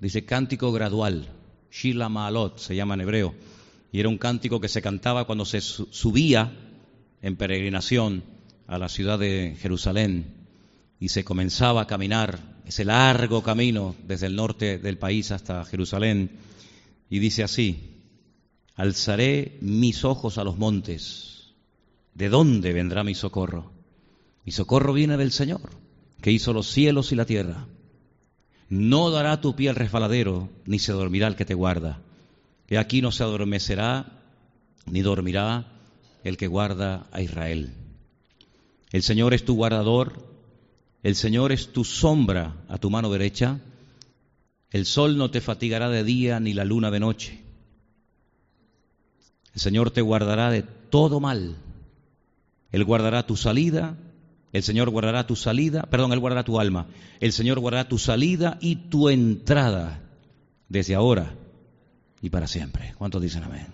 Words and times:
dice 0.00 0.24
cántico 0.24 0.72
gradual, 0.72 1.28
Shila 1.70 2.08
Maalot 2.08 2.58
se 2.58 2.76
llama 2.76 2.94
en 2.94 3.00
hebreo, 3.02 3.34
y 3.92 4.00
era 4.00 4.08
un 4.08 4.18
cántico 4.18 4.60
que 4.60 4.68
se 4.68 4.82
cantaba 4.82 5.24
cuando 5.24 5.44
se 5.44 5.60
subía 5.60 6.52
en 7.22 7.36
peregrinación 7.36 8.22
a 8.66 8.78
la 8.78 8.88
ciudad 8.88 9.18
de 9.18 9.56
Jerusalén 9.60 10.34
y 11.00 11.08
se 11.08 11.24
comenzaba 11.24 11.82
a 11.82 11.86
caminar 11.86 12.58
ese 12.66 12.84
largo 12.84 13.42
camino 13.42 13.94
desde 14.06 14.26
el 14.26 14.36
norte 14.36 14.78
del 14.78 14.98
país 14.98 15.30
hasta 15.30 15.64
Jerusalén. 15.64 16.30
Y 17.08 17.18
dice 17.18 17.42
así, 17.42 18.02
alzaré 18.74 19.56
mis 19.60 20.04
ojos 20.04 20.38
a 20.38 20.44
los 20.44 20.58
montes, 20.58 21.54
¿de 22.14 22.28
dónde 22.28 22.72
vendrá 22.72 23.04
mi 23.04 23.14
socorro? 23.14 23.72
Mi 24.44 24.52
socorro 24.52 24.92
viene 24.92 25.16
del 25.16 25.32
Señor, 25.32 25.70
que 26.20 26.32
hizo 26.32 26.52
los 26.52 26.70
cielos 26.70 27.12
y 27.12 27.16
la 27.16 27.24
tierra. 27.24 27.66
No 28.68 29.10
dará 29.10 29.40
tu 29.40 29.56
pie 29.56 29.70
al 29.70 29.76
resbaladero, 29.76 30.50
ni 30.66 30.78
se 30.78 30.92
dormirá 30.92 31.26
el 31.26 31.36
que 31.36 31.44
te 31.44 31.54
guarda. 31.54 32.00
Que 32.66 32.78
aquí 32.78 33.00
no 33.00 33.12
se 33.12 33.22
adormecerá, 33.22 34.06
ni 34.86 35.00
dormirá 35.00 35.66
el 36.24 36.36
que 36.36 36.46
guarda 36.46 37.06
a 37.12 37.22
Israel. 37.22 37.72
El 38.92 39.02
Señor 39.02 39.34
es 39.34 39.44
tu 39.44 39.54
guardador, 39.54 40.26
el 41.02 41.14
Señor 41.14 41.52
es 41.52 41.72
tu 41.72 41.84
sombra 41.84 42.56
a 42.68 42.78
tu 42.78 42.90
mano 42.90 43.10
derecha, 43.10 43.60
el 44.70 44.84
sol 44.84 45.16
no 45.16 45.30
te 45.30 45.40
fatigará 45.40 45.88
de 45.88 46.04
día 46.04 46.40
ni 46.40 46.52
la 46.52 46.64
luna 46.64 46.90
de 46.90 47.00
noche. 47.00 47.40
El 49.54 49.60
Señor 49.60 49.90
te 49.90 50.02
guardará 50.02 50.50
de 50.50 50.62
todo 50.62 51.20
mal. 51.20 51.56
Él 52.70 52.84
guardará 52.84 53.26
tu 53.26 53.36
salida, 53.36 53.96
el 54.52 54.62
Señor 54.62 54.90
guardará 54.90 55.26
tu 55.26 55.36
salida, 55.36 55.82
perdón, 55.82 56.12
Él 56.12 56.20
guardará 56.20 56.44
tu 56.44 56.58
alma. 56.58 56.86
El 57.20 57.32
Señor 57.32 57.60
guardará 57.60 57.88
tu 57.88 57.98
salida 57.98 58.58
y 58.60 58.76
tu 58.76 59.08
entrada 59.08 60.00
desde 60.68 60.94
ahora 60.94 61.34
y 62.22 62.30
para 62.30 62.46
siempre. 62.46 62.94
¿Cuántos 62.96 63.22
dicen 63.22 63.44
amén? 63.44 63.66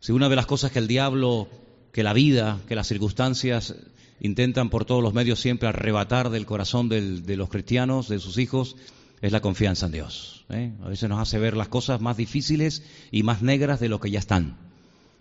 Si 0.00 0.12
una 0.12 0.28
de 0.28 0.36
las 0.36 0.46
cosas 0.46 0.72
que 0.72 0.78
el 0.78 0.88
diablo, 0.88 1.48
que 1.92 2.02
la 2.02 2.12
vida, 2.12 2.60
que 2.66 2.74
las 2.74 2.86
circunstancias 2.86 3.74
intentan 4.20 4.70
por 4.70 4.84
todos 4.84 5.02
los 5.02 5.14
medios 5.14 5.40
siempre 5.40 5.68
arrebatar 5.68 6.30
del 6.30 6.46
corazón 6.46 6.88
de 6.88 7.36
los 7.36 7.48
cristianos, 7.48 8.08
de 8.08 8.18
sus 8.18 8.38
hijos, 8.38 8.76
es 9.20 9.32
la 9.32 9.40
confianza 9.40 9.86
en 9.86 9.92
Dios. 9.92 10.44
¿eh? 10.50 10.72
A 10.82 10.88
veces 10.88 11.08
nos 11.08 11.20
hace 11.20 11.38
ver 11.38 11.56
las 11.56 11.68
cosas 11.68 12.00
más 12.00 12.16
difíciles 12.16 12.84
y 13.10 13.22
más 13.22 13.42
negras 13.42 13.80
de 13.80 13.88
lo 13.88 14.00
que 14.00 14.10
ya 14.10 14.18
están. 14.18 14.56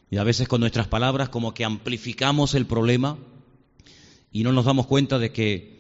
Y 0.10 0.18
a 0.18 0.24
veces 0.24 0.48
con 0.48 0.62
nuestras 0.62 0.88
palabras 0.88 1.30
como 1.30 1.54
que 1.54 1.66
amplificamos 1.66 2.54
el 2.56 2.66
problema 2.66 3.18
y 4.32 4.44
no 4.44 4.52
nos 4.52 4.66
damos 4.66 4.88
cuenta 4.88 5.20
de 5.20 5.32
que 5.32 5.78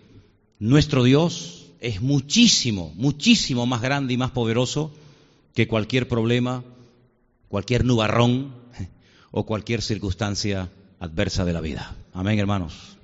nuestro 0.60 1.04
Dios 1.04 1.68
es 1.80 2.02
muchísimo, 2.02 2.92
muchísimo 2.96 3.66
más 3.66 3.82
grande 3.82 4.14
y 4.14 4.18
más 4.18 4.32
poderoso 4.32 4.92
que 5.54 5.68
cualquier 5.68 6.08
problema, 6.08 6.64
cualquier 7.50 7.86
nubarrón 7.86 8.54
o 9.32 9.46
cualquier 9.46 9.82
circunstancia 9.82 10.70
adversa 11.00 11.46
de 11.46 11.54
la 11.54 11.62
vida. 11.62 11.96
Amén, 12.14 12.40
hermanos. 12.40 12.98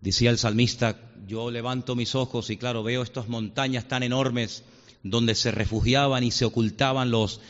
Decía 0.00 0.30
el 0.30 0.38
salmista, 0.38 1.00
yo 1.26 1.50
levanto 1.50 1.96
mis 1.96 2.14
ojos 2.14 2.50
y 2.50 2.56
claro, 2.56 2.82
veo 2.82 3.02
estas 3.02 3.28
montañas 3.28 3.88
tan 3.88 4.02
enormes 4.02 4.62
donde 5.02 5.34
se 5.34 5.50
refugiaban 5.50 6.22
y 6.22 6.30
se 6.30 6.44
ocultaban 6.44 7.10
los, 7.10 7.40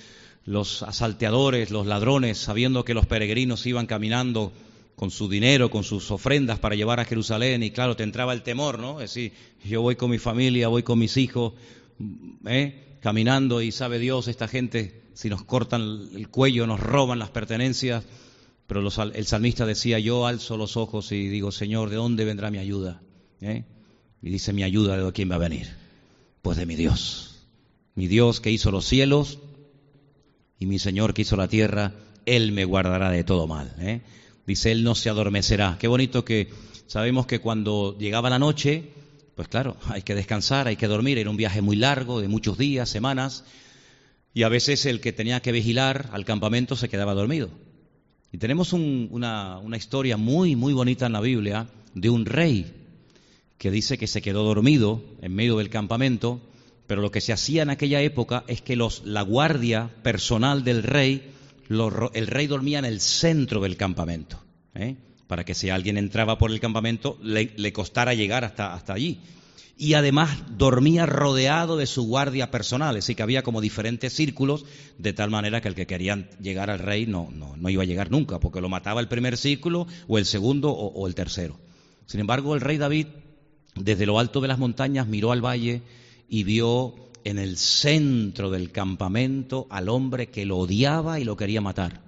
los 0.44 0.82
asalteadores, 0.82 1.70
los 1.70 1.86
ladrones, 1.86 2.38
sabiendo 2.38 2.84
que 2.84 2.94
los 2.94 3.06
peregrinos 3.06 3.66
iban 3.66 3.86
caminando 3.86 4.52
con 4.96 5.10
su 5.10 5.28
dinero, 5.28 5.70
con 5.70 5.84
sus 5.84 6.10
ofrendas 6.10 6.58
para 6.58 6.74
llevar 6.74 7.00
a 7.00 7.04
Jerusalén 7.04 7.62
y 7.62 7.70
claro, 7.70 7.96
te 7.96 8.02
entraba 8.02 8.32
el 8.32 8.42
temor, 8.42 8.78
¿no? 8.78 9.00
Es 9.00 9.14
decir, 9.14 9.32
yo 9.64 9.82
voy 9.82 9.94
con 9.96 10.10
mi 10.10 10.18
familia, 10.18 10.68
voy 10.68 10.82
con 10.82 10.98
mis 10.98 11.18
hijos, 11.18 11.52
¿eh? 12.46 12.98
caminando 13.00 13.60
y 13.60 13.72
sabe 13.72 13.98
Dios, 13.98 14.26
esta 14.26 14.48
gente, 14.48 15.02
si 15.12 15.28
nos 15.28 15.44
cortan 15.44 16.08
el 16.14 16.28
cuello, 16.28 16.66
nos 16.66 16.80
roban 16.80 17.18
las 17.18 17.30
pertenencias, 17.30 18.04
pero 18.66 18.80
el 18.80 19.26
salmista 19.26 19.66
decía, 19.66 19.98
yo 19.98 20.26
alzo 20.26 20.56
los 20.56 20.76
ojos 20.76 21.12
y 21.12 21.28
digo, 21.28 21.52
Señor, 21.52 21.90
¿de 21.90 21.96
dónde 21.96 22.24
vendrá 22.24 22.50
mi 22.50 22.58
ayuda? 22.58 23.00
¿Eh? 23.42 23.64
Y 24.22 24.30
dice, 24.30 24.52
mi 24.54 24.64
ayuda, 24.64 24.96
¿de 24.96 25.12
quién 25.12 25.30
va 25.30 25.36
a 25.36 25.38
venir? 25.38 25.68
Pues 26.40 26.56
de 26.56 26.66
mi 26.66 26.74
Dios. 26.74 27.46
Mi 27.94 28.08
Dios 28.08 28.40
que 28.40 28.50
hizo 28.50 28.70
los 28.70 28.86
cielos 28.86 29.38
y 30.58 30.66
mi 30.66 30.78
Señor 30.78 31.12
que 31.12 31.22
hizo 31.22 31.36
la 31.36 31.48
tierra, 31.48 31.92
Él 32.24 32.52
me 32.52 32.64
guardará 32.64 33.10
de 33.10 33.24
todo 33.24 33.46
mal. 33.46 33.74
¿eh? 33.78 34.00
Dice, 34.46 34.72
Él 34.72 34.84
no 34.84 34.94
se 34.94 35.08
adormecerá. 35.08 35.76
Qué 35.78 35.88
bonito 35.88 36.24
que 36.24 36.50
sabemos 36.86 37.26
que 37.26 37.40
cuando 37.40 37.96
llegaba 37.98 38.30
la 38.30 38.38
noche, 38.38 38.90
pues 39.34 39.48
claro, 39.48 39.76
hay 39.88 40.02
que 40.02 40.14
descansar, 40.14 40.68
hay 40.68 40.76
que 40.76 40.86
dormir. 40.86 41.18
Era 41.18 41.30
un 41.30 41.36
viaje 41.36 41.62
muy 41.62 41.76
largo, 41.76 42.20
de 42.20 42.28
muchos 42.28 42.56
días, 42.56 42.88
semanas. 42.88 43.44
Y 44.32 44.44
a 44.44 44.48
veces 44.48 44.86
el 44.86 45.00
que 45.00 45.12
tenía 45.12 45.40
que 45.40 45.52
vigilar 45.52 46.10
al 46.12 46.24
campamento 46.24 46.76
se 46.76 46.88
quedaba 46.88 47.14
dormido. 47.14 47.50
Y 48.32 48.38
tenemos 48.38 48.72
una, 48.72 49.58
una 49.58 49.76
historia 49.76 50.16
muy, 50.16 50.56
muy 50.56 50.72
bonita 50.72 51.06
en 51.06 51.12
la 51.12 51.20
Biblia 51.20 51.68
de 51.94 52.10
un 52.10 52.26
rey 52.26 52.72
que 53.58 53.70
dice 53.70 53.98
que 53.98 54.06
se 54.06 54.22
quedó 54.22 54.44
dormido 54.44 55.02
en 55.22 55.34
medio 55.34 55.56
del 55.56 55.70
campamento, 55.70 56.40
pero 56.86 57.00
lo 57.00 57.10
que 57.10 57.20
se 57.20 57.32
hacía 57.32 57.62
en 57.62 57.70
aquella 57.70 58.00
época 58.02 58.44
es 58.46 58.60
que 58.60 58.76
los, 58.76 59.02
la 59.04 59.22
guardia 59.22 59.90
personal 60.02 60.64
del 60.64 60.82
rey, 60.82 61.32
el 61.68 62.26
rey 62.26 62.46
dormía 62.46 62.78
en 62.78 62.84
el 62.84 63.00
centro 63.00 63.60
del 63.60 63.76
campamento, 63.76 64.42
¿eh? 64.74 64.96
para 65.26 65.44
que 65.44 65.54
si 65.54 65.70
alguien 65.70 65.96
entraba 65.96 66.38
por 66.38 66.50
el 66.50 66.60
campamento 66.60 67.18
le, 67.22 67.72
costara 67.72 68.14
llegar 68.14 68.44
hasta, 68.44 68.74
hasta 68.74 68.94
allí 68.94 69.20
y 69.78 69.94
además 69.94 70.30
dormía 70.56 71.04
rodeado 71.04 71.76
de 71.76 71.86
su 71.86 72.04
guardia 72.06 72.50
personal, 72.50 72.96
así 72.96 73.14
que 73.14 73.22
había 73.22 73.42
como 73.42 73.60
diferentes 73.60 74.12
círculos, 74.14 74.64
de 74.96 75.12
tal 75.12 75.30
manera 75.30 75.60
que 75.60 75.68
el 75.68 75.74
que 75.74 75.86
quería 75.86 76.28
llegar 76.40 76.70
al 76.70 76.78
rey 76.78 77.06
no, 77.06 77.28
no, 77.30 77.56
no 77.56 77.68
iba 77.68 77.82
a 77.82 77.86
llegar 77.86 78.10
nunca, 78.10 78.40
porque 78.40 78.62
lo 78.62 78.70
mataba 78.70 79.00
el 79.00 79.08
primer 79.08 79.36
círculo 79.36 79.86
o 80.08 80.16
el 80.16 80.24
segundo 80.24 80.70
o, 80.70 81.06
el 81.06 81.14
tercero. 81.14 81.58
Sin 82.06 82.20
embargo, 82.20 82.54
el 82.54 82.62
rey 82.62 82.78
David, 82.78 83.08
desde 83.74 84.06
lo 84.06 84.18
alto 84.18 84.40
de 84.40 84.48
las 84.48 84.58
montañas, 84.58 85.08
miró 85.08 85.30
al 85.30 85.44
valle 85.44 85.82
y 86.28 86.44
vio 86.44 87.05
en 87.26 87.40
el 87.40 87.56
centro 87.56 88.52
del 88.52 88.70
campamento 88.70 89.66
al 89.68 89.88
hombre 89.88 90.28
que 90.28 90.46
lo 90.46 90.58
odiaba 90.58 91.18
y 91.18 91.24
lo 91.24 91.36
quería 91.36 91.60
matar. 91.60 92.00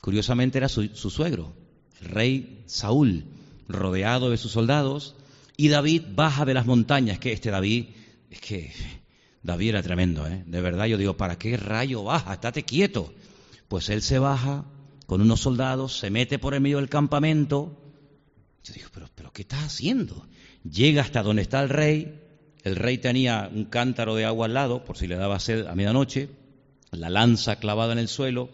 Curiosamente 0.00 0.56
era 0.56 0.70
su, 0.70 0.88
su 0.94 1.10
suegro, 1.10 1.52
el 2.00 2.08
rey 2.08 2.62
Saúl, 2.64 3.26
rodeado 3.68 4.30
de 4.30 4.38
sus 4.38 4.52
soldados, 4.52 5.14
y 5.58 5.68
David 5.68 6.04
baja 6.14 6.46
de 6.46 6.54
las 6.54 6.64
montañas, 6.64 7.18
que 7.18 7.32
este 7.32 7.50
David, 7.50 7.88
es 8.30 8.40
que 8.40 8.72
David 9.42 9.68
era 9.68 9.82
tremendo, 9.82 10.26
¿eh? 10.26 10.42
De 10.46 10.62
verdad, 10.62 10.86
yo 10.86 10.96
digo, 10.96 11.18
¿para 11.18 11.38
qué 11.38 11.58
rayo 11.58 12.04
baja? 12.04 12.32
Estate 12.32 12.62
quieto. 12.62 13.12
Pues 13.68 13.90
él 13.90 14.00
se 14.00 14.18
baja 14.18 14.64
con 15.04 15.20
unos 15.20 15.40
soldados, 15.40 15.98
se 15.98 16.08
mete 16.08 16.38
por 16.38 16.54
el 16.54 16.62
medio 16.62 16.78
del 16.78 16.88
campamento. 16.88 17.78
Yo 18.64 18.72
digo, 18.72 18.88
¿pero, 18.90 19.10
pero 19.14 19.34
qué 19.34 19.42
estás 19.42 19.64
haciendo? 19.64 20.26
Llega 20.64 21.02
hasta 21.02 21.22
donde 21.22 21.42
está 21.42 21.62
el 21.62 21.68
rey. 21.68 22.27
El 22.64 22.76
rey 22.76 22.98
tenía 22.98 23.50
un 23.52 23.64
cántaro 23.64 24.14
de 24.14 24.24
agua 24.24 24.46
al 24.46 24.54
lado, 24.54 24.84
por 24.84 24.96
si 24.96 25.06
le 25.06 25.16
daba 25.16 25.40
sed 25.40 25.66
a 25.66 25.74
medianoche. 25.74 26.28
La 26.90 27.10
lanza 27.10 27.56
clavada 27.56 27.92
en 27.92 27.98
el 27.98 28.08
suelo. 28.08 28.50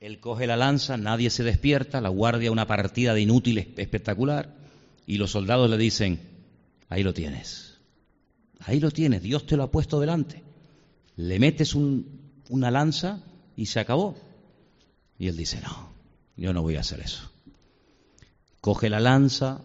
Él 0.00 0.20
coge 0.20 0.46
la 0.46 0.56
lanza, 0.56 0.96
nadie 0.96 1.30
se 1.30 1.42
despierta, 1.42 2.00
la 2.00 2.08
guardia 2.08 2.52
una 2.52 2.66
partida 2.66 3.14
de 3.14 3.22
inútiles 3.22 3.66
espectacular 3.76 4.54
y 5.06 5.18
los 5.18 5.30
soldados 5.30 5.70
le 5.70 5.78
dicen, 5.78 6.20
ahí 6.88 7.02
lo 7.02 7.14
tienes, 7.14 7.78
ahí 8.60 8.80
lo 8.80 8.90
tienes, 8.90 9.22
Dios 9.22 9.46
te 9.46 9.56
lo 9.56 9.62
ha 9.62 9.70
puesto 9.70 10.00
delante. 10.00 10.42
Le 11.16 11.38
metes 11.38 11.74
una 11.74 12.70
lanza 12.70 13.22
y 13.56 13.66
se 13.66 13.80
acabó. 13.80 14.16
Y 15.18 15.28
él 15.28 15.36
dice, 15.36 15.60
no, 15.62 15.92
yo 16.36 16.52
no 16.52 16.60
voy 16.60 16.76
a 16.76 16.80
hacer 16.80 17.00
eso. 17.00 17.30
Coge 18.60 18.90
la 18.90 19.00
lanza, 19.00 19.62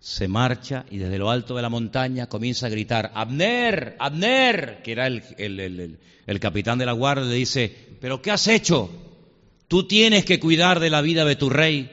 se 0.00 0.28
marcha 0.28 0.86
y 0.90 0.96
desde 0.96 1.18
lo 1.18 1.30
alto 1.30 1.54
de 1.54 1.62
la 1.62 1.68
montaña 1.68 2.26
comienza 2.26 2.66
a 2.66 2.70
gritar, 2.70 3.12
Abner, 3.14 3.96
Abner, 3.98 4.80
que 4.82 4.92
era 4.92 5.06
el, 5.06 5.22
el, 5.36 6.40
capitán 6.40 6.78
de 6.78 6.86
la 6.86 6.92
guardia, 6.92 7.26
le 7.26 7.34
dice, 7.34 7.76
pero 8.00 8.22
¿qué 8.22 8.30
has 8.30 8.48
hecho? 8.48 8.90
Tú 9.68 9.86
tienes 9.86 10.24
que 10.24 10.40
cuidar 10.40 10.80
de 10.80 10.88
la 10.88 11.02
vida 11.02 11.26
de 11.26 11.36
tu 11.36 11.50
rey 11.50 11.90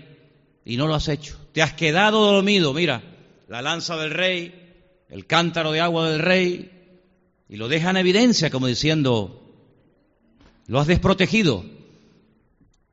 y 0.63 0.77
no 0.77 0.88
lo 0.88 0.95
has 0.95 1.09
hecho. 1.09 1.38
Te 1.51 1.62
has 1.62 1.74
quedado 1.74 2.31
dormido, 2.31 2.74
mira, 2.74 3.04
la 3.50 3.62
lanza 3.62 3.98
del 3.98 4.12
rey, 4.12 4.53
el 5.10 5.25
cántaro 5.25 5.74
de 5.74 5.81
agua 5.81 6.10
del 6.10 6.21
rey, 6.21 6.71
y 7.50 7.57
lo 7.57 7.68
deja 7.68 7.89
en 7.89 7.98
evidencia 7.98 8.50
como 8.50 8.68
diciendo, 8.68 9.44
lo 10.68 10.80
has 10.80 10.88
desprotegido. 10.88 11.65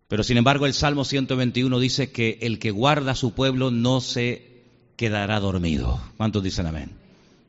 Pero 0.08 0.24
sin 0.24 0.38
embargo 0.38 0.66
el 0.66 0.74
Salmo 0.74 1.04
121 1.04 1.78
dice 1.78 2.10
que 2.10 2.38
el 2.42 2.58
que 2.58 2.72
guarda 2.72 3.12
a 3.12 3.16
su 3.16 3.32
pueblo 3.32 3.70
no 3.70 4.00
se 4.00 4.53
quedará 4.96 5.40
dormido. 5.40 6.00
¿Cuántos 6.16 6.42
dicen 6.42 6.66
amén? 6.66 6.90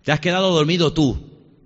Te 0.04 0.12
has 0.12 0.20
quedado 0.20 0.52
dormido 0.52 0.94
tú, 0.94 1.18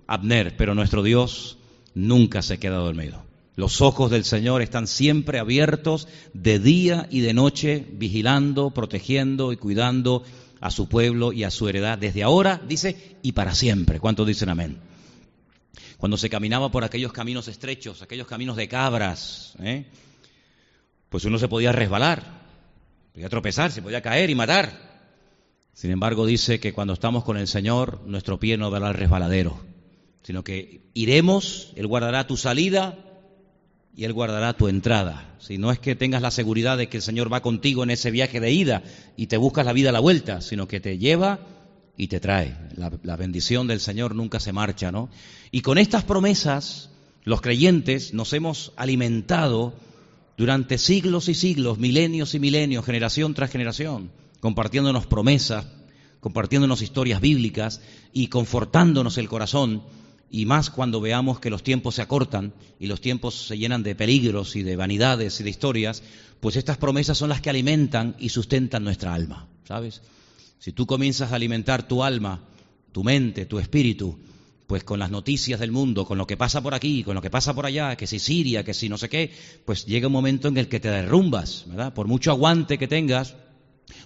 Abner, 0.06 0.56
pero 0.56 0.74
nuestro 0.74 1.02
Dios 1.02 1.58
nunca 1.94 2.42
se 2.42 2.58
queda 2.58 2.76
dormido. 2.76 3.22
Los 3.56 3.80
ojos 3.80 4.10
del 4.10 4.24
Señor 4.24 4.62
están 4.62 4.86
siempre 4.86 5.38
abiertos 5.38 6.08
de 6.32 6.58
día 6.58 7.06
y 7.10 7.20
de 7.20 7.34
noche, 7.34 7.86
vigilando, 7.92 8.70
protegiendo 8.70 9.52
y 9.52 9.56
cuidando 9.56 10.24
a 10.60 10.70
su 10.70 10.88
pueblo 10.88 11.32
y 11.32 11.44
a 11.44 11.50
su 11.50 11.68
heredad 11.68 11.98
desde 11.98 12.22
ahora, 12.22 12.60
dice, 12.66 13.16
y 13.22 13.32
para 13.32 13.54
siempre. 13.54 14.00
¿Cuántos 14.00 14.26
dicen 14.26 14.48
amén? 14.48 14.78
Cuando 15.98 16.16
se 16.16 16.30
caminaba 16.30 16.70
por 16.70 16.84
aquellos 16.84 17.12
caminos 17.12 17.48
estrechos, 17.48 18.00
aquellos 18.00 18.26
caminos 18.26 18.56
de 18.56 18.68
cabras, 18.68 19.54
¿eh? 19.62 19.84
pues 21.10 21.24
uno 21.26 21.38
se 21.38 21.48
podía 21.48 21.72
resbalar, 21.72 22.22
podía 23.12 23.28
tropezar, 23.28 23.70
se 23.70 23.82
podía 23.82 24.00
caer 24.00 24.30
y 24.30 24.34
matar. 24.34 24.89
Sin 25.80 25.92
embargo, 25.92 26.26
dice 26.26 26.60
que 26.60 26.74
cuando 26.74 26.92
estamos 26.92 27.24
con 27.24 27.38
el 27.38 27.48
Señor, 27.48 28.02
nuestro 28.04 28.38
pie 28.38 28.58
no 28.58 28.70
dará 28.70 28.88
al 28.88 28.94
resbaladero, 28.94 29.58
sino 30.22 30.44
que 30.44 30.82
iremos, 30.92 31.72
Él 31.74 31.86
guardará 31.86 32.26
tu 32.26 32.36
salida 32.36 32.98
y 33.96 34.04
Él 34.04 34.12
guardará 34.12 34.52
tu 34.52 34.68
entrada. 34.68 35.34
Si 35.38 35.56
no 35.56 35.72
es 35.72 35.78
que 35.78 35.96
tengas 35.96 36.20
la 36.20 36.30
seguridad 36.30 36.76
de 36.76 36.90
que 36.90 36.98
el 36.98 37.02
Señor 37.02 37.32
va 37.32 37.40
contigo 37.40 37.82
en 37.82 37.88
ese 37.88 38.10
viaje 38.10 38.40
de 38.40 38.52
ida 38.52 38.82
y 39.16 39.28
te 39.28 39.38
buscas 39.38 39.64
la 39.64 39.72
vida 39.72 39.88
a 39.88 39.92
la 39.92 40.00
vuelta, 40.00 40.42
sino 40.42 40.68
que 40.68 40.80
te 40.80 40.98
lleva 40.98 41.46
y 41.96 42.08
te 42.08 42.20
trae. 42.20 42.58
La, 42.76 42.92
la 43.02 43.16
bendición 43.16 43.66
del 43.66 43.80
Señor 43.80 44.14
nunca 44.14 44.38
se 44.38 44.52
marcha, 44.52 44.92
¿no? 44.92 45.08
Y 45.50 45.62
con 45.62 45.78
estas 45.78 46.04
promesas, 46.04 46.90
los 47.24 47.40
creyentes 47.40 48.12
nos 48.12 48.34
hemos 48.34 48.74
alimentado 48.76 49.72
durante 50.36 50.76
siglos 50.76 51.30
y 51.30 51.34
siglos, 51.34 51.78
milenios 51.78 52.34
y 52.34 52.38
milenios, 52.38 52.84
generación 52.84 53.32
tras 53.32 53.50
generación, 53.50 54.10
compartiéndonos 54.40 55.06
promesas, 55.06 55.66
compartiéndonos 56.20 56.82
historias 56.82 57.20
bíblicas 57.20 57.80
y 58.12 58.28
confortándonos 58.28 59.18
el 59.18 59.28
corazón, 59.28 59.82
y 60.30 60.46
más 60.46 60.70
cuando 60.70 61.00
veamos 61.00 61.40
que 61.40 61.50
los 61.50 61.62
tiempos 61.62 61.96
se 61.96 62.02
acortan 62.02 62.52
y 62.78 62.86
los 62.86 63.00
tiempos 63.00 63.34
se 63.34 63.58
llenan 63.58 63.82
de 63.82 63.96
peligros 63.96 64.54
y 64.54 64.62
de 64.62 64.76
vanidades 64.76 65.40
y 65.40 65.44
de 65.44 65.50
historias, 65.50 66.02
pues 66.38 66.56
estas 66.56 66.78
promesas 66.78 67.18
son 67.18 67.28
las 67.28 67.40
que 67.40 67.50
alimentan 67.50 68.14
y 68.18 68.28
sustentan 68.28 68.84
nuestra 68.84 69.12
alma, 69.12 69.48
¿sabes? 69.66 70.02
Si 70.58 70.72
tú 70.72 70.86
comienzas 70.86 71.32
a 71.32 71.36
alimentar 71.36 71.88
tu 71.88 72.04
alma, 72.04 72.40
tu 72.92 73.02
mente, 73.02 73.46
tu 73.46 73.58
espíritu, 73.58 74.18
pues 74.66 74.84
con 74.84 75.00
las 75.00 75.10
noticias 75.10 75.58
del 75.58 75.72
mundo, 75.72 76.06
con 76.06 76.16
lo 76.16 76.28
que 76.28 76.36
pasa 76.36 76.60
por 76.60 76.74
aquí, 76.74 77.02
con 77.02 77.16
lo 77.16 77.22
que 77.22 77.30
pasa 77.30 77.54
por 77.54 77.66
allá, 77.66 77.96
que 77.96 78.06
si 78.06 78.20
Siria, 78.20 78.62
que 78.62 78.72
si 78.72 78.88
no 78.88 78.98
sé 78.98 79.08
qué, 79.08 79.32
pues 79.64 79.84
llega 79.84 80.06
un 80.06 80.12
momento 80.12 80.46
en 80.46 80.56
el 80.58 80.68
que 80.68 80.78
te 80.78 80.90
derrumbas, 80.90 81.64
¿verdad? 81.66 81.92
Por 81.92 82.06
mucho 82.06 82.30
aguante 82.30 82.78
que 82.78 82.86
tengas, 82.86 83.34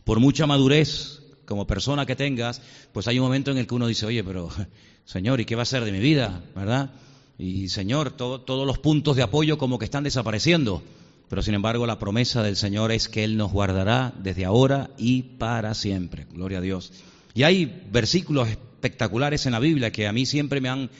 por 0.04 0.20
mucha 0.20 0.46
madurez 0.46 1.20
como 1.44 1.66
persona 1.66 2.06
que 2.06 2.16
tengas, 2.16 2.62
pues 2.92 3.06
hay 3.08 3.19
un 3.19 3.25
momento 3.25 3.50
en 3.50 3.58
el 3.58 3.66
que 3.66 3.75
uno 3.75 3.86
dice, 3.86 4.06
oye, 4.06 4.25
pero 4.25 4.48
Señor, 5.04 5.40
¿y 5.40 5.44
qué 5.44 5.54
va 5.54 5.62
a 5.62 5.66
ser 5.66 5.84
de 5.84 5.92
mi 5.92 5.98
vida? 6.00 6.42
¿Verdad? 6.54 6.90
Y 7.38 7.69
Señor, 7.69 8.12
todos 8.12 8.66
los 8.66 8.78
puntos 8.78 9.16
de 9.16 9.22
apoyo 9.22 9.58
como 9.58 9.78
que 9.78 9.84
están 9.84 10.04
desapareciendo. 10.04 10.82
Pero 11.28 11.42
sin 11.42 11.54
embargo, 11.54 11.86
la 11.86 11.98
promesa 11.98 12.42
del 12.42 12.56
Señor 12.56 12.92
es 12.92 13.08
que 13.08 13.25
Él 13.25 13.36
nos 13.36 13.52
guardará 13.52 14.14
desde 14.22 14.44
ahora 14.44 14.90
y 14.98 15.22
para 15.22 15.75
siempre. 15.75 16.26
Gloria 16.32 16.58
a 16.58 16.60
Dios. 16.60 16.92
Y 17.34 17.42
hay 17.42 17.82
versículos 17.90 18.48
espectaculares 18.48 19.46
en 19.46 19.52
la 19.52 19.58
Biblia 19.58 19.90
que 19.90 20.06
a 20.06 20.12
mí 20.12 20.26
siempre 20.26 20.60
me 20.60 20.69
han 20.69 20.90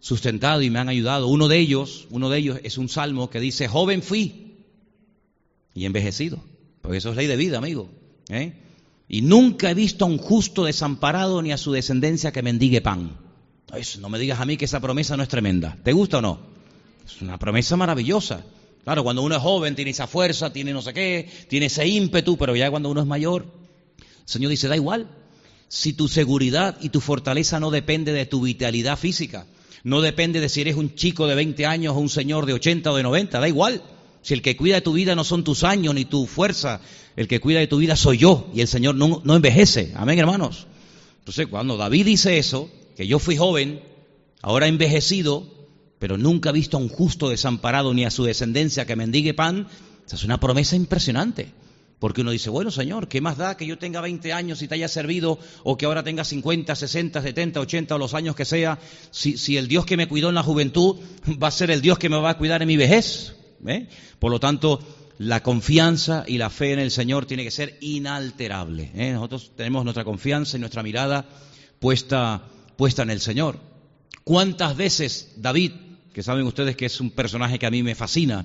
sustentado 0.00 0.62
y 0.62 0.70
me 0.70 0.78
han 0.78 0.88
ayudado. 0.88 1.28
Uno 1.28 1.48
de 1.48 1.58
ellos, 1.58 2.06
uno 2.10 2.28
de 2.28 2.38
ellos 2.38 2.60
es 2.64 2.76
un 2.76 2.88
salmo 2.88 3.30
que 3.30 3.40
dice, 3.40 3.68
joven 3.68 4.02
fui 4.02 4.56
y 5.74 5.84
envejecido. 5.84 6.42
Porque 6.82 6.98
eso 6.98 7.10
es 7.10 7.16
ley 7.16 7.26
de 7.26 7.36
vida, 7.36 7.58
amigo. 7.58 7.88
¿Eh? 8.28 8.54
Y 9.08 9.22
nunca 9.22 9.70
he 9.70 9.74
visto 9.74 10.04
a 10.04 10.08
un 10.08 10.18
justo 10.18 10.64
desamparado 10.64 11.42
ni 11.42 11.52
a 11.52 11.58
su 11.58 11.72
descendencia 11.72 12.32
que 12.32 12.42
mendigue 12.42 12.80
pan. 12.80 13.16
no 14.00 14.08
me 14.08 14.18
digas 14.18 14.40
a 14.40 14.46
mí 14.46 14.56
que 14.56 14.64
esa 14.64 14.80
promesa 14.80 15.16
no 15.16 15.22
es 15.22 15.28
tremenda. 15.28 15.76
¿Te 15.82 15.92
gusta 15.92 16.18
o 16.18 16.22
no? 16.22 16.40
Es 17.06 17.20
una 17.20 17.38
promesa 17.38 17.76
maravillosa. 17.76 18.44
Claro, 18.84 19.02
cuando 19.02 19.22
uno 19.22 19.36
es 19.36 19.42
joven 19.42 19.74
tiene 19.74 19.92
esa 19.92 20.06
fuerza, 20.06 20.52
tiene 20.52 20.72
no 20.72 20.82
sé 20.82 20.92
qué, 20.92 21.28
tiene 21.48 21.66
ese 21.66 21.86
ímpetu, 21.86 22.36
pero 22.36 22.54
ya 22.54 22.70
cuando 22.70 22.90
uno 22.90 23.00
es 23.00 23.06
mayor, 23.06 23.46
el 23.98 24.04
Señor 24.24 24.50
dice, 24.50 24.68
da 24.68 24.76
igual, 24.76 25.08
si 25.68 25.94
tu 25.94 26.06
seguridad 26.08 26.76
y 26.80 26.90
tu 26.90 27.00
fortaleza 27.00 27.60
no 27.60 27.70
depende 27.70 28.12
de 28.12 28.26
tu 28.26 28.42
vitalidad 28.42 28.98
física, 28.98 29.46
no 29.84 30.00
depende 30.00 30.40
de 30.40 30.48
si 30.48 30.62
eres 30.62 30.76
un 30.76 30.94
chico 30.94 31.26
de 31.26 31.34
20 31.34 31.66
años 31.66 31.94
o 31.94 31.98
un 31.98 32.08
señor 32.08 32.46
de 32.46 32.54
80 32.54 32.90
o 32.90 32.96
de 32.96 33.02
90, 33.02 33.38
da 33.40 33.48
igual. 33.48 33.82
Si 34.24 34.32
el 34.32 34.40
que 34.40 34.56
cuida 34.56 34.76
de 34.76 34.80
tu 34.80 34.94
vida 34.94 35.14
no 35.14 35.22
son 35.22 35.44
tus 35.44 35.64
años 35.64 35.94
ni 35.94 36.06
tu 36.06 36.26
fuerza, 36.26 36.80
el 37.14 37.28
que 37.28 37.40
cuida 37.40 37.58
de 37.58 37.66
tu 37.66 37.76
vida 37.76 37.94
soy 37.94 38.16
yo 38.16 38.50
y 38.54 38.62
el 38.62 38.68
Señor 38.68 38.94
no, 38.94 39.22
envejece. 39.36 39.92
Amén, 39.94 40.18
hermanos. 40.18 40.66
Entonces, 41.18 41.46
cuando 41.46 41.76
David 41.76 42.06
dice 42.06 42.38
eso, 42.38 42.70
que 42.96 43.06
yo 43.06 43.18
fui 43.18 43.36
joven, 43.36 43.82
ahora 44.40 44.66
envejecido, 44.66 45.46
pero 45.98 46.16
nunca 46.16 46.48
he 46.48 46.52
visto 46.54 46.78
a 46.78 46.80
un 46.80 46.88
justo 46.88 47.28
desamparado 47.28 47.92
ni 47.92 48.06
a 48.06 48.10
su 48.10 48.24
descendencia 48.24 48.86
que 48.86 48.96
mendigue 48.96 49.34
pan, 49.34 49.68
esa 50.06 50.16
es 50.16 50.24
una 50.24 50.40
promesa 50.40 50.74
impresionante. 50.74 51.52
Porque 51.98 52.22
uno 52.22 52.30
dice, 52.30 52.48
bueno, 52.48 52.70
Señor, 52.70 53.08
¿qué 53.08 53.20
más 53.20 53.36
da 53.36 53.58
que 53.58 53.66
yo 53.66 53.76
tenga 53.76 54.00
20 54.00 54.32
años 54.32 54.62
y 54.62 54.68
te 54.68 54.76
haya 54.76 54.88
servido 54.88 55.38
o 55.64 55.76
que 55.76 55.84
ahora 55.84 56.02
tenga 56.02 56.24
50, 56.24 56.74
60, 56.74 57.20
70, 57.20 57.60
80 57.60 57.94
o 57.94 57.98
los 57.98 58.14
años 58.14 58.34
que 58.34 58.46
sea, 58.46 58.78
si 59.10 59.58
el 59.58 59.68
Dios 59.68 59.84
que 59.84 59.98
me 59.98 60.08
cuidó 60.08 60.30
en 60.30 60.34
la 60.34 60.42
juventud 60.42 60.96
va 61.42 61.48
a 61.48 61.50
ser 61.50 61.70
el 61.70 61.82
Dios 61.82 61.98
que 61.98 62.08
me 62.08 62.16
va 62.16 62.30
a 62.30 62.38
cuidar 62.38 62.62
en 62.62 62.68
mi 62.68 62.78
vejez? 62.78 63.34
Por 64.18 64.30
lo 64.30 64.40
tanto, 64.40 64.80
la 65.18 65.42
confianza 65.42 66.24
y 66.26 66.38
la 66.38 66.50
fe 66.50 66.72
en 66.72 66.78
el 66.80 66.90
Señor 66.90 67.26
tiene 67.26 67.44
que 67.44 67.50
ser 67.50 67.78
inalterable. 67.80 68.90
¿eh? 68.94 69.12
Nosotros 69.12 69.52
tenemos 69.56 69.84
nuestra 69.84 70.04
confianza 70.04 70.56
y 70.56 70.60
nuestra 70.60 70.82
mirada 70.82 71.26
puesta, 71.78 72.42
puesta 72.76 73.02
en 73.02 73.10
el 73.10 73.20
Señor. 73.20 73.58
¿Cuántas 74.24 74.76
veces 74.76 75.34
David, 75.36 75.72
que 76.12 76.22
saben 76.22 76.46
ustedes 76.46 76.76
que 76.76 76.86
es 76.86 77.00
un 77.00 77.10
personaje 77.10 77.58
que 77.58 77.66
a 77.66 77.70
mí 77.70 77.82
me 77.82 77.94
fascina, 77.94 78.44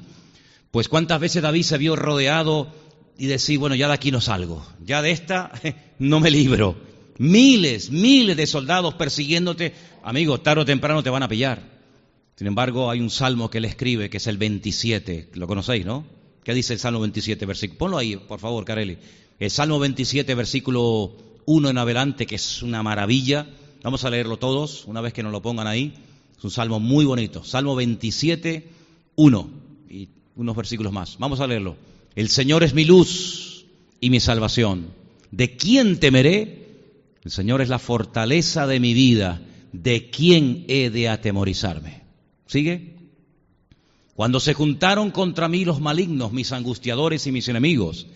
pues 0.71 0.88
cuántas 0.88 1.19
veces 1.19 1.42
David 1.42 1.63
se 1.63 1.77
vio 1.77 1.95
rodeado 1.95 2.71
y 3.18 3.27
decir, 3.27 3.60
bueno, 3.60 3.75
ya 3.75 3.88
de 3.88 3.94
aquí 3.94 4.12
no 4.12 4.21
salgo, 4.21 4.66
ya 4.86 5.01
de 5.01 5.12
esta 5.12 5.51
no 6.00 6.19
me 6.19 6.31
libro. 6.31 6.77
Miles, 7.18 7.92
miles 7.92 8.38
de 8.38 8.48
soldados 8.48 8.94
persiguiéndote, 8.94 9.74
amigo, 10.04 10.39
tarde 10.39 10.62
o 10.62 10.66
temprano 10.66 11.04
te 11.04 11.10
van 11.10 11.24
a 11.24 11.27
pillar. 11.27 11.79
Sin 12.40 12.48
embargo, 12.48 12.90
hay 12.90 13.02
un 13.02 13.10
salmo 13.10 13.50
que 13.50 13.58
él 13.58 13.66
escribe, 13.66 14.10
que 14.10 14.16
es 14.16 14.26
el 14.28 14.38
27, 14.38 15.32
lo 15.34 15.46
conocéis, 15.46 15.86
¿no? 15.86 16.06
¿Qué 16.42 16.54
dice 16.54 16.72
el 16.72 16.80
Salmo 16.80 17.02
27, 17.02 17.46
versículo? 17.46 17.78
Ponlo 17.78 17.98
ahí, 17.98 18.16
por 18.16 18.40
favor, 18.40 18.64
Carelli. 18.64 18.98
El 19.40 19.52
Salmo 19.52 19.78
27, 19.78 20.36
versículo 20.36 21.18
1 21.46 21.70
en 21.70 21.78
adelante, 21.78 22.26
que 22.26 22.36
es 22.36 22.64
una 22.64 22.82
maravilla. 22.82 23.46
Vamos 23.84 24.06
a 24.06 24.10
leerlo 24.10 24.38
todos, 24.38 24.86
una 24.86 25.02
vez 25.02 25.12
que 25.12 25.22
nos 25.22 25.34
lo 25.34 25.42
pongan 25.42 25.68
ahí. 25.68 25.94
Es 26.38 26.42
un 26.42 26.50
salmo 26.50 26.80
muy 26.80 27.04
bonito. 27.04 27.44
Salmo 27.44 27.76
27, 27.76 28.70
1. 29.18 29.50
Y 29.90 30.08
unos 30.38 30.56
versículos 30.56 30.94
más. 30.94 31.18
Vamos 31.20 31.42
a 31.42 31.48
leerlo. 31.48 31.76
El 32.16 32.30
Señor 32.30 32.64
es 32.64 32.74
mi 32.74 32.86
luz 32.86 33.66
y 34.00 34.10
mi 34.10 34.22
salvación. 34.22 34.94
¿De 35.32 35.58
quién 35.58 36.00
temeré? 36.00 36.70
El 37.22 37.32
Señor 37.32 37.60
es 37.60 37.68
la 37.68 37.80
fortaleza 37.80 38.66
de 38.66 38.80
mi 38.80 38.94
vida. 38.94 39.42
¿De 39.74 40.10
quién 40.10 40.64
he 40.70 40.90
de 40.90 41.10
atemorizarme? 41.10 41.99
¿Sigue? 42.50 42.98
Cuando 44.16 44.42
se 44.42 44.54
juntaron 44.54 45.12
contra 45.12 45.48
mí 45.48 45.64
los 45.64 45.80
malignos, 45.80 46.34
mis 46.34 46.52
angustiadores 46.52 47.26
y 47.28 47.32
mis 47.32 47.48
enemigos, 47.48 48.08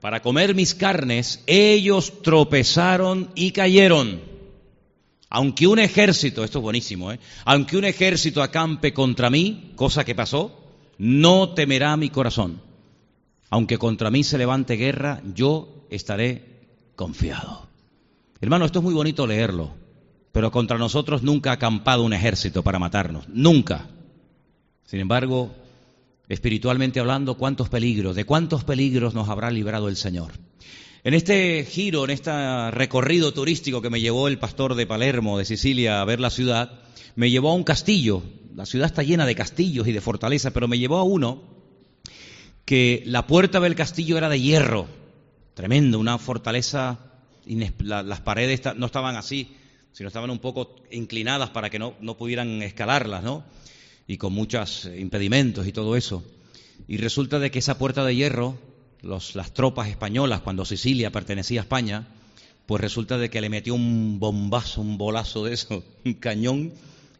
para 0.00 0.20
comer 0.20 0.56
mis 0.56 0.74
carnes, 0.74 1.44
ellos 1.46 2.22
tropezaron 2.22 3.30
y 3.36 3.52
cayeron. 3.52 4.20
Aunque 5.28 5.68
un 5.68 5.78
ejército, 5.78 6.42
esto 6.42 6.58
es 6.58 6.62
buenísimo, 6.62 7.12
¿eh? 7.12 7.20
aunque 7.44 7.76
un 7.76 7.84
ejército 7.84 8.42
acampe 8.42 8.92
contra 8.92 9.30
mí, 9.30 9.70
cosa 9.76 10.04
que 10.04 10.16
pasó, 10.16 10.60
no 10.98 11.50
temerá 11.50 11.96
mi 11.96 12.10
corazón 12.10 12.60
aunque 13.50 13.78
contra 13.78 14.10
mí 14.10 14.22
se 14.22 14.38
levante 14.38 14.76
guerra, 14.76 15.20
yo 15.34 15.84
estaré 15.90 16.44
confiado. 16.94 17.68
Hermano, 18.40 18.64
esto 18.64 18.78
es 18.78 18.84
muy 18.84 18.94
bonito 18.94 19.26
leerlo, 19.26 19.74
pero 20.32 20.50
contra 20.50 20.78
nosotros 20.78 21.22
nunca 21.22 21.50
ha 21.50 21.54
acampado 21.54 22.04
un 22.04 22.12
ejército 22.12 22.62
para 22.62 22.78
matarnos, 22.78 23.28
nunca. 23.28 23.88
Sin 24.84 25.00
embargo, 25.00 25.54
espiritualmente 26.28 27.00
hablando, 27.00 27.36
cuántos 27.36 27.68
peligros, 27.68 28.16
de 28.16 28.24
cuántos 28.24 28.64
peligros 28.64 29.14
nos 29.14 29.28
habrá 29.28 29.50
librado 29.50 29.88
el 29.88 29.96
Señor. 29.96 30.32
En 31.02 31.14
este 31.14 31.64
giro, 31.64 32.04
en 32.04 32.10
este 32.10 32.70
recorrido 32.70 33.32
turístico 33.32 33.80
que 33.80 33.90
me 33.90 34.00
llevó 34.00 34.28
el 34.28 34.38
pastor 34.38 34.74
de 34.74 34.86
Palermo, 34.86 35.38
de 35.38 35.44
Sicilia, 35.44 36.00
a 36.00 36.04
ver 36.04 36.20
la 36.20 36.30
ciudad, 36.30 36.80
me 37.16 37.30
llevó 37.30 37.50
a 37.50 37.54
un 37.54 37.64
castillo. 37.64 38.22
La 38.54 38.66
ciudad 38.66 38.86
está 38.86 39.02
llena 39.02 39.24
de 39.26 39.34
castillos 39.34 39.88
y 39.88 39.92
de 39.92 40.00
fortalezas, 40.00 40.52
pero 40.52 40.68
me 40.68 40.78
llevó 40.78 40.98
a 40.98 41.04
uno 41.04 41.42
que 42.64 43.02
la 43.06 43.26
puerta 43.26 43.58
del 43.58 43.74
castillo 43.74 44.16
era 44.18 44.28
de 44.28 44.40
hierro, 44.40 44.86
tremendo, 45.54 45.98
una 45.98 46.18
fortaleza, 46.18 46.98
las 47.44 48.20
paredes 48.20 48.60
no 48.76 48.86
estaban 48.86 49.16
así, 49.16 49.56
sino 49.92 50.08
estaban 50.08 50.30
un 50.30 50.38
poco 50.38 50.76
inclinadas 50.90 51.50
para 51.50 51.70
que 51.70 51.78
no, 51.78 51.94
no 52.00 52.16
pudieran 52.16 52.62
escalarlas, 52.62 53.22
¿no? 53.22 53.44
Y 54.06 54.16
con 54.16 54.32
muchos 54.32 54.86
impedimentos 54.96 55.66
y 55.66 55.72
todo 55.72 55.96
eso. 55.96 56.24
Y 56.88 56.96
resulta 56.96 57.38
de 57.38 57.50
que 57.50 57.58
esa 57.60 57.78
puerta 57.78 58.04
de 58.04 58.16
hierro, 58.16 58.58
los, 59.02 59.34
las 59.34 59.52
tropas 59.52 59.88
españolas, 59.88 60.40
cuando 60.40 60.64
Sicilia 60.64 61.10
pertenecía 61.12 61.60
a 61.60 61.64
España, 61.64 62.06
pues 62.66 62.80
resulta 62.80 63.18
de 63.18 63.30
que 63.30 63.40
le 63.40 63.48
metió 63.48 63.74
un 63.74 64.18
bombazo, 64.20 64.80
un 64.80 64.96
bolazo 64.98 65.44
de 65.44 65.54
eso, 65.54 65.84
un 66.04 66.14
cañón, 66.14 66.72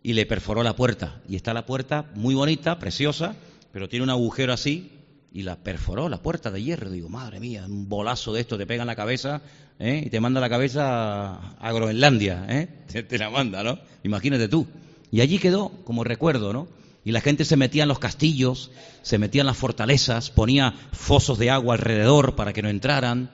y 0.03 0.15
le 0.15 0.27
perforó 0.27 0.63
la 0.63 0.77
puerta. 0.77 1.21
Y 1.29 1.37
está 1.37 1.53
la 1.53 1.67
puerta 1.67 2.11
muy 2.15 2.35
bonita, 2.35 2.79
preciosa, 2.79 3.37
pero 3.73 3.89
tiene 3.89 4.05
un 4.05 4.11
agujero 4.11 4.53
así, 4.53 4.91
y 5.33 5.43
la 5.43 5.57
perforó, 5.57 6.09
la 6.09 6.23
puerta 6.23 6.51
de 6.51 6.63
hierro. 6.63 6.91
Digo, 6.91 7.09
madre 7.09 7.41
mía, 7.41 7.65
un 7.67 7.89
bolazo 7.89 8.33
de 8.33 8.41
esto 8.41 8.59
te 8.59 8.67
pega 8.67 8.83
en 8.83 8.89
la 8.89 8.97
cabeza 8.97 9.43
¿eh? 9.79 10.03
y 10.05 10.11
te 10.11 10.21
manda 10.21 10.41
la 10.41 10.49
cabeza 10.49 11.57
a 11.57 11.73
Groenlandia. 11.73 12.47
¿eh? 12.49 12.69
Te, 13.09 13.19
la 13.19 13.31
manda, 13.31 13.63
¿no? 13.63 13.79
Imagínate 14.03 14.49
tú. 14.49 14.67
Y 15.11 15.21
allí 15.21 15.39
quedó 15.39 15.71
como 15.85 16.05
recuerdo, 16.05 16.53
¿no? 16.53 16.69
Y 17.05 17.13
la 17.13 17.21
gente 17.21 17.45
se 17.45 17.57
metía 17.57 17.85
en 17.85 17.89
los 17.89 17.99
castillos, 17.99 18.71
se 19.03 19.19
metía 19.19 19.41
en 19.41 19.47
las 19.47 19.57
fortalezas, 19.57 20.31
ponía 20.31 20.75
fosos 20.93 21.39
de 21.39 21.51
agua 21.51 21.75
alrededor 21.75 22.37
para 22.37 22.53
que 22.53 22.61
no 22.61 22.69
entraran, 22.69 23.31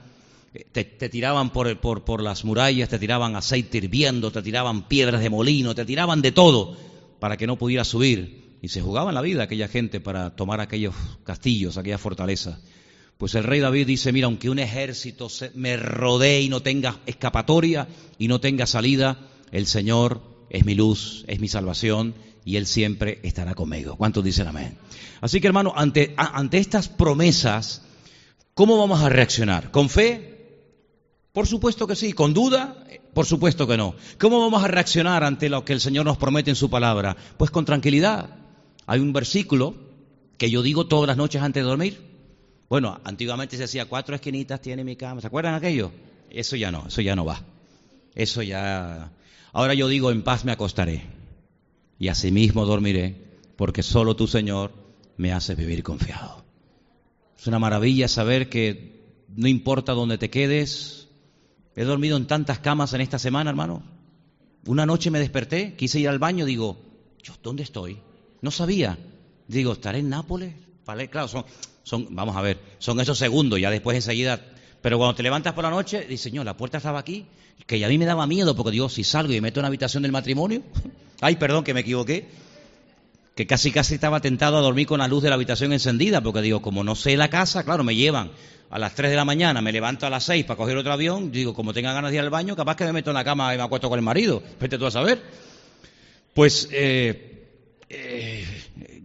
te, 0.72 0.84
tiraban 0.84 1.50
por, 1.50 1.78
por, 1.80 2.04
por 2.04 2.22
las 2.22 2.44
murallas, 2.44 2.88
te 2.88 2.98
tiraban 2.98 3.34
aceite 3.34 3.78
hirviendo, 3.78 4.30
te 4.30 4.40
tiraban 4.40 4.86
piedras 4.86 5.20
de 5.20 5.30
molino, 5.30 5.74
te 5.74 5.84
tiraban 5.84 6.22
de 6.22 6.30
todo 6.30 6.76
para 7.18 7.36
que 7.36 7.48
no 7.48 7.56
pudieras 7.56 7.88
subir. 7.88 8.45
Y 8.62 8.68
se 8.68 8.80
jugaban 8.80 9.14
la 9.14 9.22
vida 9.22 9.42
aquella 9.42 9.68
gente 9.68 10.00
para 10.00 10.34
tomar 10.34 10.60
aquellos 10.60 10.94
castillos, 11.24 11.76
aquellas 11.76 12.00
fortalezas. 12.00 12.58
Pues 13.18 13.34
el 13.34 13.44
rey 13.44 13.60
David 13.60 13.86
dice, 13.86 14.12
mira, 14.12 14.26
aunque 14.26 14.50
un 14.50 14.58
ejército 14.58 15.28
me 15.54 15.76
rodee 15.76 16.42
y 16.42 16.48
no 16.48 16.60
tenga 16.60 17.00
escapatoria 17.06 17.88
y 18.18 18.28
no 18.28 18.40
tenga 18.40 18.66
salida, 18.66 19.18
el 19.52 19.66
Señor 19.66 20.20
es 20.50 20.64
mi 20.64 20.74
luz, 20.74 21.24
es 21.26 21.40
mi 21.40 21.48
salvación 21.48 22.14
y 22.44 22.56
Él 22.56 22.66
siempre 22.66 23.20
estará 23.22 23.54
conmigo. 23.54 23.96
¿Cuántos 23.96 24.22
dicen 24.22 24.48
amén? 24.48 24.76
Así 25.20 25.40
que 25.40 25.46
hermano, 25.46 25.72
ante, 25.74 26.14
ante 26.16 26.58
estas 26.58 26.88
promesas, 26.88 27.82
¿cómo 28.54 28.78
vamos 28.78 29.00
a 29.00 29.08
reaccionar? 29.08 29.70
¿Con 29.70 29.88
fe? 29.88 30.36
Por 31.32 31.46
supuesto 31.46 31.86
que 31.86 31.96
sí. 31.96 32.12
¿Con 32.12 32.32
duda? 32.32 32.84
Por 33.12 33.26
supuesto 33.26 33.66
que 33.66 33.76
no. 33.76 33.94
¿Cómo 34.18 34.40
vamos 34.40 34.62
a 34.62 34.68
reaccionar 34.68 35.24
ante 35.24 35.48
lo 35.48 35.64
que 35.64 35.72
el 35.72 35.80
Señor 35.80 36.06
nos 36.06 36.18
promete 36.18 36.50
en 36.50 36.56
su 36.56 36.70
palabra? 36.70 37.16
Pues 37.36 37.50
con 37.50 37.64
tranquilidad. 37.64 38.45
Hay 38.86 39.00
un 39.00 39.12
versículo 39.12 39.74
que 40.38 40.50
yo 40.50 40.62
digo 40.62 40.86
todas 40.86 41.08
las 41.08 41.16
noches 41.16 41.42
antes 41.42 41.62
de 41.62 41.68
dormir. 41.68 42.00
Bueno, 42.68 43.00
antiguamente 43.04 43.56
se 43.56 43.62
decía 43.62 43.86
cuatro 43.86 44.14
esquinitas 44.14 44.60
tiene 44.60 44.84
mi 44.84 44.96
cama. 44.96 45.20
¿Se 45.20 45.26
acuerdan 45.26 45.54
aquello? 45.54 45.92
Eso 46.30 46.56
ya 46.56 46.70
no, 46.70 46.86
eso 46.86 47.00
ya 47.00 47.16
no 47.16 47.24
va. 47.24 47.42
Eso 48.14 48.42
ya. 48.42 49.12
Ahora 49.52 49.74
yo 49.74 49.88
digo 49.88 50.10
en 50.10 50.22
paz 50.22 50.44
me 50.44 50.52
acostaré 50.52 51.04
y 51.98 52.08
asimismo 52.08 52.66
dormiré, 52.66 53.16
porque 53.56 53.82
solo 53.82 54.16
tu 54.16 54.26
Señor 54.26 54.72
me 55.16 55.32
hace 55.32 55.54
vivir 55.54 55.82
confiado. 55.82 56.44
Es 57.38 57.46
una 57.46 57.58
maravilla 57.58 58.08
saber 58.08 58.48
que 58.48 58.96
no 59.34 59.48
importa 59.48 59.92
dónde 59.92 60.18
te 60.18 60.30
quedes. 60.30 61.08
He 61.74 61.84
dormido 61.84 62.16
en 62.16 62.26
tantas 62.26 62.58
camas 62.58 62.92
en 62.92 63.00
esta 63.00 63.18
semana, 63.18 63.50
hermano. 63.50 63.82
Una 64.66 64.86
noche 64.86 65.10
me 65.10 65.18
desperté, 65.18 65.74
quise 65.76 66.00
ir 66.00 66.08
al 66.08 66.18
baño, 66.18 66.44
digo, 66.44 66.78
¿yo 67.22 67.34
dónde 67.42 67.62
estoy? 67.62 67.98
No 68.42 68.50
sabía. 68.50 68.98
Digo, 69.48 69.72
¿estaré 69.72 69.98
en 69.98 70.08
Nápoles? 70.08 70.54
Claro, 71.10 71.28
son, 71.28 71.44
son, 71.82 72.08
vamos 72.10 72.36
a 72.36 72.40
ver, 72.40 72.58
son 72.78 73.00
esos 73.00 73.18
segundos, 73.18 73.60
ya 73.60 73.70
después 73.70 73.96
enseguida. 73.96 74.40
Pero 74.82 74.98
cuando 74.98 75.16
te 75.16 75.22
levantas 75.22 75.52
por 75.52 75.64
la 75.64 75.70
noche, 75.70 76.00
dices, 76.02 76.22
Señor, 76.22 76.44
la 76.44 76.56
puerta 76.56 76.78
estaba 76.78 76.98
aquí, 76.98 77.26
que 77.66 77.78
ya 77.78 77.86
a 77.86 77.90
mí 77.90 77.98
me 77.98 78.04
daba 78.04 78.26
miedo, 78.26 78.54
porque 78.54 78.70
digo, 78.70 78.88
si 78.88 79.02
salgo 79.02 79.32
y 79.32 79.36
me 79.36 79.42
meto 79.42 79.60
en 79.60 79.62
la 79.62 79.68
habitación 79.68 80.02
del 80.02 80.12
matrimonio, 80.12 80.62
ay, 81.20 81.36
perdón, 81.36 81.64
que 81.64 81.74
me 81.74 81.80
equivoqué, 81.80 82.28
que 83.34 83.46
casi 83.46 83.70
casi 83.72 83.94
estaba 83.94 84.20
tentado 84.20 84.56
a 84.56 84.60
dormir 84.60 84.86
con 84.86 85.00
la 85.00 85.08
luz 85.08 85.22
de 85.22 85.28
la 85.28 85.34
habitación 85.34 85.72
encendida, 85.72 86.20
porque 86.20 86.40
digo, 86.40 86.62
como 86.62 86.84
no 86.84 86.94
sé 86.94 87.16
la 87.16 87.28
casa, 87.28 87.64
claro, 87.64 87.84
me 87.84 87.94
llevan 87.94 88.30
a 88.70 88.78
las 88.78 88.94
3 88.94 89.10
de 89.10 89.16
la 89.16 89.24
mañana, 89.24 89.60
me 89.60 89.72
levanto 89.72 90.06
a 90.06 90.10
las 90.10 90.24
6 90.24 90.44
para 90.44 90.56
coger 90.56 90.76
otro 90.76 90.92
avión, 90.92 91.30
digo, 91.30 91.52
como 91.52 91.72
tenga 91.72 91.92
ganas 91.92 92.10
de 92.10 92.16
ir 92.16 92.22
al 92.22 92.30
baño, 92.30 92.56
capaz 92.56 92.76
que 92.76 92.84
me 92.84 92.92
meto 92.92 93.10
en 93.10 93.14
la 93.14 93.24
cama 93.24 93.54
y 93.54 93.58
me 93.58 93.62
acuesto 93.62 93.88
con 93.88 93.98
el 93.98 94.04
marido, 94.04 94.42
vete 94.60 94.78
tú 94.78 94.86
a 94.86 94.90
saber. 94.90 95.22
Pues 96.32 96.68
eh, 96.72 97.45
eh, 97.88 98.44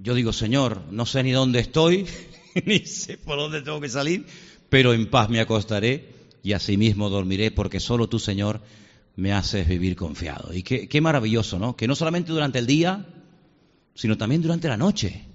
yo 0.01 0.15
digo, 0.15 0.33
Señor, 0.33 0.81
no 0.91 1.05
sé 1.05 1.23
ni 1.23 1.31
dónde 1.31 1.59
estoy, 1.59 2.07
ni 2.65 2.79
sé 2.79 3.17
por 3.17 3.38
dónde 3.38 3.61
tengo 3.61 3.79
que 3.79 3.89
salir, 3.89 4.25
pero 4.69 4.93
en 4.93 5.09
paz 5.09 5.29
me 5.29 5.39
acostaré 5.39 6.09
y 6.43 6.53
asimismo 6.53 7.09
dormiré, 7.09 7.51
porque 7.51 7.79
solo 7.79 8.07
tú, 8.07 8.19
Señor, 8.19 8.61
me 9.15 9.33
haces 9.33 9.67
vivir 9.67 9.95
confiado. 9.95 10.53
Y 10.53 10.63
qué, 10.63 11.01
maravilloso, 11.01 11.59
¿no? 11.59 11.75
Que 11.75 11.88
no 11.88 11.95
solamente 11.95 12.31
durante 12.31 12.59
el 12.59 12.65
día, 12.65 13.05
sino 13.93 14.17
también 14.17 14.41
durante 14.41 14.67
la 14.67 14.77
noche. 14.77 15.25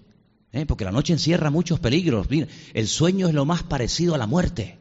¿eh? 0.53 0.67
Porque 0.67 0.85
la 0.85 0.93
noche 0.93 1.13
encierra 1.13 1.51
muchos 1.51 1.79
peligros. 1.79 2.27
el 2.75 2.89
sueño 2.89 3.29
es 3.29 3.35
lo 3.35 3.45
más 3.45 3.63
parecido 3.63 4.15
a 4.15 4.19
la 4.19 4.27
muerte. 4.27 4.79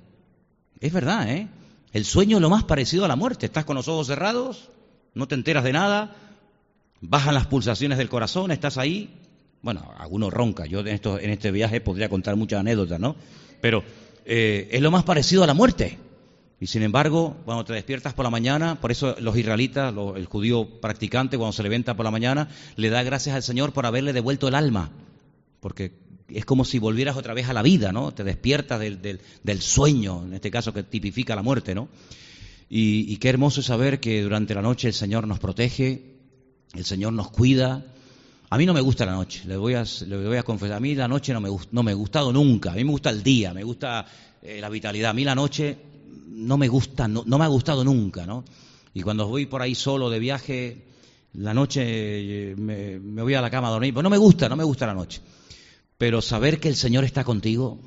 Es 0.79 0.91
verdad, 0.91 1.29
¿eh? 1.29 1.47
El 1.93 2.05
sueño 2.05 2.37
es 2.37 2.41
lo 2.41 2.49
más 2.49 2.63
parecido 2.63 3.05
a 3.05 3.07
la 3.07 3.15
muerte. 3.15 3.45
Estás 3.45 3.65
con 3.65 3.75
los 3.75 3.87
ojos 3.87 4.07
cerrados, 4.07 4.69
no 5.13 5.27
te 5.27 5.35
enteras 5.35 5.63
de 5.63 5.73
nada, 5.73 6.15
bajan 7.09 7.33
las 7.33 7.47
pulsaciones 7.47 7.97
del 7.97 8.09
corazón, 8.09 8.51
estás 8.51 8.77
ahí. 8.77 9.09
Bueno, 9.61 9.91
algunos 9.97 10.33
ronca. 10.33 10.65
Yo 10.65 10.81
en, 10.81 10.87
esto, 10.89 11.19
en 11.19 11.29
este 11.29 11.51
viaje 11.51 11.81
podría 11.81 12.09
contar 12.09 12.35
muchas 12.35 12.59
anécdotas, 12.59 12.99
¿no? 12.99 13.15
Pero 13.61 13.83
eh, 14.25 14.69
es 14.71 14.81
lo 14.81 14.91
más 14.91 15.03
parecido 15.03 15.43
a 15.43 15.47
la 15.47 15.53
muerte. 15.53 15.97
Y 16.59 16.67
sin 16.67 16.83
embargo, 16.83 17.37
cuando 17.45 17.65
te 17.65 17.73
despiertas 17.73 18.13
por 18.13 18.23
la 18.23 18.29
mañana, 18.29 18.79
por 18.79 18.91
eso 18.91 19.15
los 19.19 19.35
israelitas, 19.37 19.93
el 20.15 20.25
judío 20.25 20.79
practicante, 20.79 21.37
cuando 21.37 21.51
se 21.51 21.63
levanta 21.63 21.95
por 21.95 22.05
la 22.05 22.11
mañana, 22.11 22.47
le 22.75 22.89
da 22.89 23.03
gracias 23.03 23.35
al 23.35 23.43
Señor 23.43 23.73
por 23.73 23.85
haberle 23.85 24.13
devuelto 24.13 24.47
el 24.47 24.55
alma. 24.55 24.91
Porque 25.59 25.93
es 26.29 26.45
como 26.45 26.65
si 26.65 26.79
volvieras 26.79 27.17
otra 27.17 27.33
vez 27.33 27.49
a 27.49 27.53
la 27.53 27.61
vida, 27.61 27.91
¿no? 27.91 28.13
Te 28.13 28.23
despiertas 28.23 28.79
del, 28.79 29.01
del, 29.01 29.61
sueño, 29.61 30.23
en 30.25 30.33
este 30.33 30.49
caso 30.49 30.73
que 30.73 30.83
tipifica 30.83 31.35
la 31.35 31.43
muerte, 31.43 31.75
¿no? 31.75 31.89
Y, 32.69 33.11
y, 33.11 33.17
qué 33.17 33.29
hermoso 33.29 33.61
saber 33.61 33.99
que 33.99 34.23
durante 34.23 34.55
la 34.55 34.61
noche 34.61 34.87
el 34.87 34.95
Señor 34.95 35.27
nos 35.27 35.39
protege, 35.39 36.14
el 36.75 36.85
Señor 36.85 37.13
nos 37.13 37.29
cuida. 37.31 37.85
A 38.49 38.57
mí 38.57 38.65
no 38.65 38.73
me 38.73 38.81
gusta 38.81 39.05
la 39.05 39.13
noche, 39.13 39.43
le 39.45 39.57
voy 39.57 39.73
a, 39.73 40.43
confesar. 40.43 40.77
A 40.77 40.79
mí 40.79 40.95
la 40.95 41.07
noche 41.07 41.33
no 41.33 41.41
me, 41.41 41.49
no 41.71 41.83
me 41.83 41.91
ha 41.91 41.95
gustado 41.95 42.31
nunca. 42.31 42.71
A 42.71 42.75
mí 42.75 42.83
me 42.83 42.91
gusta 42.91 43.09
el 43.09 43.23
día, 43.23 43.53
me 43.53 43.63
gusta 43.63 44.05
eh, 44.41 44.59
la 44.61 44.69
vitalidad. 44.69 45.11
A 45.11 45.13
mí 45.13 45.23
la 45.23 45.35
noche 45.35 45.77
no 46.27 46.57
me 46.57 46.67
gusta, 46.67 47.07
no, 47.07 47.23
me 47.25 47.43
ha 47.43 47.47
gustado 47.47 47.83
nunca, 47.83 48.25
¿no? 48.25 48.43
Y 48.93 49.01
cuando 49.01 49.27
voy 49.27 49.45
por 49.45 49.61
ahí 49.61 49.75
solo 49.75 50.09
de 50.09 50.19
viaje, 50.19 50.85
la 51.33 51.53
noche 51.53 51.81
eh, 51.83 52.55
me, 52.55 52.99
me 52.99 53.23
voy 53.23 53.33
a 53.33 53.41
la 53.41 53.49
cama 53.49 53.67
a 53.67 53.71
dormir. 53.71 53.93
Pues 53.93 54.03
no 54.03 54.09
me 54.09 54.17
gusta, 54.17 54.47
no 54.47 54.55
me 54.55 54.63
gusta 54.63 54.85
la 54.85 54.93
noche. 54.93 55.21
Pero 55.97 56.21
saber 56.21 56.59
que 56.59 56.69
el 56.69 56.75
Señor 56.75 57.03
está 57.03 57.23
contigo, 57.23 57.79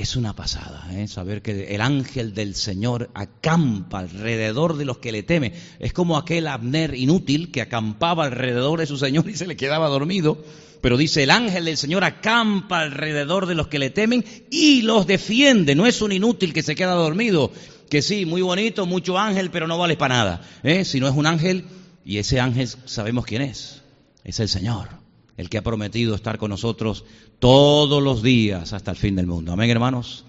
es 0.00 0.16
una 0.16 0.34
pasada, 0.34 0.88
¿eh? 0.92 1.08
saber 1.08 1.42
que 1.42 1.74
el 1.74 1.80
ángel 1.80 2.32
del 2.32 2.54
Señor 2.54 3.10
acampa 3.14 3.98
alrededor 3.98 4.76
de 4.76 4.84
los 4.84 4.98
que 4.98 5.12
le 5.12 5.24
temen. 5.24 5.52
Es 5.80 5.92
como 5.92 6.16
aquel 6.16 6.46
Abner 6.46 6.94
inútil 6.94 7.50
que 7.50 7.62
acampaba 7.62 8.24
alrededor 8.24 8.78
de 8.78 8.86
su 8.86 8.96
Señor 8.96 9.28
y 9.28 9.34
se 9.34 9.46
le 9.46 9.56
quedaba 9.56 9.88
dormido. 9.88 10.44
Pero 10.80 10.96
dice, 10.96 11.24
el 11.24 11.30
ángel 11.30 11.64
del 11.64 11.76
Señor 11.76 12.04
acampa 12.04 12.80
alrededor 12.80 13.46
de 13.46 13.56
los 13.56 13.66
que 13.66 13.80
le 13.80 13.90
temen 13.90 14.24
y 14.50 14.82
los 14.82 15.06
defiende. 15.06 15.74
No 15.74 15.86
es 15.86 16.00
un 16.00 16.12
inútil 16.12 16.52
que 16.52 16.62
se 16.62 16.76
queda 16.76 16.92
dormido, 16.92 17.50
que 17.90 18.00
sí, 18.00 18.24
muy 18.24 18.42
bonito, 18.42 18.86
mucho 18.86 19.18
ángel, 19.18 19.50
pero 19.50 19.66
no 19.66 19.78
vale 19.78 19.96
para 19.96 20.16
nada. 20.16 20.42
¿eh? 20.62 20.84
Si 20.84 21.00
no 21.00 21.08
es 21.08 21.14
un 21.14 21.26
ángel, 21.26 21.64
y 22.04 22.18
ese 22.18 22.38
ángel 22.38 22.68
sabemos 22.84 23.26
quién 23.26 23.42
es, 23.42 23.82
es 24.22 24.38
el 24.38 24.48
Señor 24.48 24.98
el 25.38 25.48
que 25.48 25.56
ha 25.56 25.62
prometido 25.62 26.14
estar 26.14 26.36
con 26.36 26.50
nosotros 26.50 27.04
todos 27.38 28.02
los 28.02 28.22
días 28.22 28.72
hasta 28.72 28.90
el 28.90 28.96
fin 28.96 29.16
del 29.16 29.26
mundo. 29.26 29.52
Amén, 29.52 29.70
hermanos. 29.70 30.24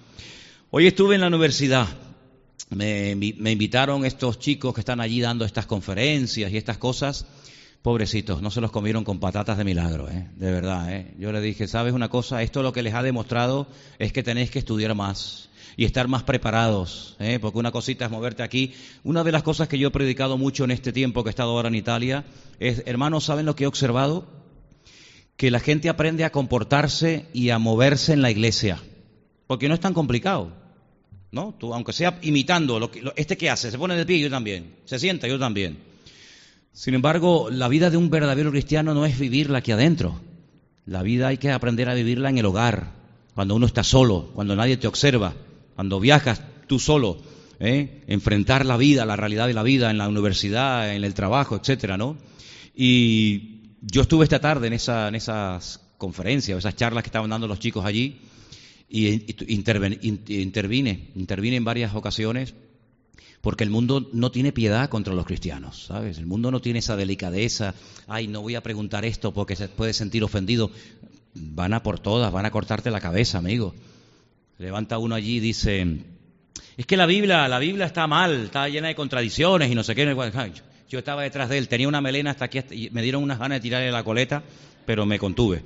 Hoy 0.71 0.87
estuve 0.87 1.15
en 1.15 1.21
la 1.21 1.27
universidad. 1.27 1.87
Me, 2.69 3.11
invitaron 3.11 4.05
estos 4.05 4.37
chicos 4.37 4.73
que 4.73 4.81
están 4.81 5.01
allí 5.01 5.21
dando 5.21 5.43
estas 5.43 5.65
conferencias 5.65 6.51
y 6.51 6.57
estas 6.57 6.77
cosas. 6.77 7.25
Pobrecitos, 7.81 8.41
no 8.41 8.51
se 8.51 8.59
los 8.59 8.71
comieron 8.71 9.05
con 9.05 9.19
patatas 9.19 9.57
de 9.57 9.63
milagro, 9.63 10.09
¿eh? 10.09 10.27
de 10.35 10.51
verdad. 10.51 10.93
¿eh? 10.93 11.15
Yo 11.17 11.31
les 11.31 11.41
dije, 11.41 11.65
¿sabes 11.67 11.93
una 11.93 12.09
cosa? 12.09 12.43
Esto 12.43 12.61
lo 12.61 12.73
que 12.73 12.83
les 12.83 12.93
ha 12.93 13.01
demostrado 13.01 13.67
es 13.99 14.11
que 14.11 14.21
tenéis 14.21 14.51
que 14.51 14.59
estudiar 14.59 14.93
más 14.95 15.49
y 15.77 15.85
estar 15.85 16.09
más 16.09 16.23
preparados, 16.23 17.15
¿eh? 17.19 17.39
porque 17.39 17.57
una 17.57 17.71
cosita 17.71 18.03
es 18.03 18.11
moverte 18.11 18.43
aquí. 18.43 18.73
Una 19.05 19.23
de 19.23 19.31
las 19.31 19.43
cosas 19.43 19.69
que 19.69 19.79
yo 19.79 19.87
he 19.87 19.91
predicado 19.91 20.37
mucho 20.37 20.65
en 20.65 20.71
este 20.71 20.91
tiempo 20.91 21.23
que 21.23 21.29
he 21.29 21.31
estado 21.31 21.51
ahora 21.51 21.69
en 21.69 21.75
Italia 21.75 22.25
es, 22.59 22.83
hermanos, 22.85 23.23
¿saben 23.23 23.45
lo 23.45 23.55
que 23.55 23.63
he 23.63 23.67
observado? 23.67 24.38
Que 25.39 25.51
la 25.51 25.61
gente 25.61 25.87
aprende 25.87 26.25
a 26.25 26.33
comportarse 26.33 27.27
y 27.31 27.51
a 27.51 27.59
moverse 27.59 28.11
en 28.11 28.21
la 28.21 28.29
iglesia, 28.29 28.77
porque 29.47 29.69
no 29.69 29.73
es 29.73 29.79
tan 29.79 29.93
complicado, 29.93 30.51
¿no? 31.31 31.55
Tú, 31.57 31.73
aunque 31.73 31.93
sea 31.93 32.19
imitando, 32.23 32.77
lo 32.77 32.91
que, 32.91 33.09
este 33.15 33.37
que 33.37 33.49
hace, 33.49 33.71
se 33.71 33.77
pone 33.77 33.95
de 33.95 34.05
pie, 34.05 34.19
yo 34.19 34.29
también, 34.29 34.75
se 34.83 34.99
sienta, 34.99 35.29
yo 35.29 35.39
también. 35.39 35.79
Sin 36.73 36.93
embargo, 36.93 37.49
la 37.49 37.69
vida 37.69 37.89
de 37.89 37.95
un 37.95 38.09
verdadero 38.09 38.51
cristiano 38.51 38.93
no 38.93 39.05
es 39.05 39.17
vivirla 39.17 39.59
aquí 39.59 39.71
adentro. 39.71 40.19
La 40.85 41.03
vida 41.03 41.29
hay 41.29 41.37
que 41.37 41.51
aprender 41.51 41.87
a 41.87 41.93
vivirla 41.93 42.29
en 42.29 42.37
el 42.37 42.45
hogar, 42.45 42.91
cuando 43.33 43.55
uno 43.55 43.65
está 43.65 43.85
solo, 43.85 44.31
cuando 44.35 44.57
nadie 44.57 44.75
te 44.75 44.87
observa, 44.87 45.35
cuando 45.73 46.01
viajas 46.01 46.41
tú 46.67 46.79
solo, 46.79 47.21
¿eh? 47.61 48.03
enfrentar 48.07 48.65
la 48.65 48.75
vida, 48.75 49.05
la 49.05 49.15
realidad 49.15 49.47
de 49.47 49.53
la 49.53 49.63
vida 49.63 49.89
en 49.89 49.99
la 49.99 50.09
universidad, 50.09 50.93
en 50.93 51.05
el 51.05 51.13
trabajo, 51.13 51.55
etcétera, 51.55 51.95
¿no? 51.95 52.17
Y 52.75 53.58
yo 53.81 54.01
estuve 54.01 54.23
esta 54.23 54.39
tarde 54.39 54.67
en, 54.67 54.73
esa, 54.73 55.07
en 55.07 55.15
esas 55.15 55.81
conferencias, 55.97 56.57
esas 56.57 56.75
charlas 56.75 57.03
que 57.03 57.09
estaban 57.09 57.29
dando 57.29 57.47
los 57.47 57.59
chicos 57.59 57.85
allí, 57.85 58.19
y 58.89 59.25
intervine, 59.53 61.09
intervine 61.15 61.55
en 61.55 61.63
varias 61.63 61.93
ocasiones, 61.93 62.55
porque 63.41 63.63
el 63.63 63.69
mundo 63.69 64.09
no 64.13 64.31
tiene 64.31 64.51
piedad 64.51 64.89
contra 64.89 65.13
los 65.13 65.25
cristianos, 65.25 65.85
¿sabes? 65.85 66.17
El 66.17 66.25
mundo 66.25 66.51
no 66.51 66.59
tiene 66.59 66.79
esa 66.79 66.95
delicadeza, 66.95 67.73
ay, 68.07 68.27
no 68.27 68.41
voy 68.41 68.55
a 68.55 68.63
preguntar 68.63 69.05
esto 69.05 69.33
porque 69.33 69.55
se 69.55 69.69
puede 69.69 69.93
sentir 69.93 70.23
ofendido. 70.23 70.71
Van 71.35 71.73
a 71.73 71.83
por 71.83 71.99
todas, 71.99 72.33
van 72.33 72.45
a 72.45 72.51
cortarte 72.51 72.91
la 72.91 72.99
cabeza, 72.99 73.37
amigo. 73.37 73.75
levanta 74.57 74.97
uno 74.97 75.15
allí 75.15 75.37
y 75.37 75.39
dice, 75.39 75.99
es 76.75 76.85
que 76.85 76.97
la 76.97 77.05
Biblia, 77.05 77.47
la 77.47 77.59
Biblia 77.59 77.85
está 77.85 78.07
mal, 78.07 78.45
está 78.45 78.67
llena 78.67 78.87
de 78.89 78.95
contradicciones 78.95 79.71
y 79.71 79.75
no 79.75 79.83
sé 79.83 79.95
qué. 79.95 80.05
Yo 80.89 80.99
estaba 80.99 81.21
detrás 81.21 81.49
de 81.49 81.59
él, 81.59 81.67
tenía 81.67 81.87
una 81.87 82.01
melena 82.01 82.31
hasta 82.31 82.45
aquí, 82.45 82.59
y 82.71 82.89
me 82.89 83.03
dieron 83.03 83.21
unas 83.21 83.37
ganas 83.37 83.57
de 83.57 83.61
tirarle 83.61 83.91
la 83.91 84.03
coleta, 84.03 84.43
pero 84.87 85.05
me 85.05 85.19
contuve. 85.19 85.63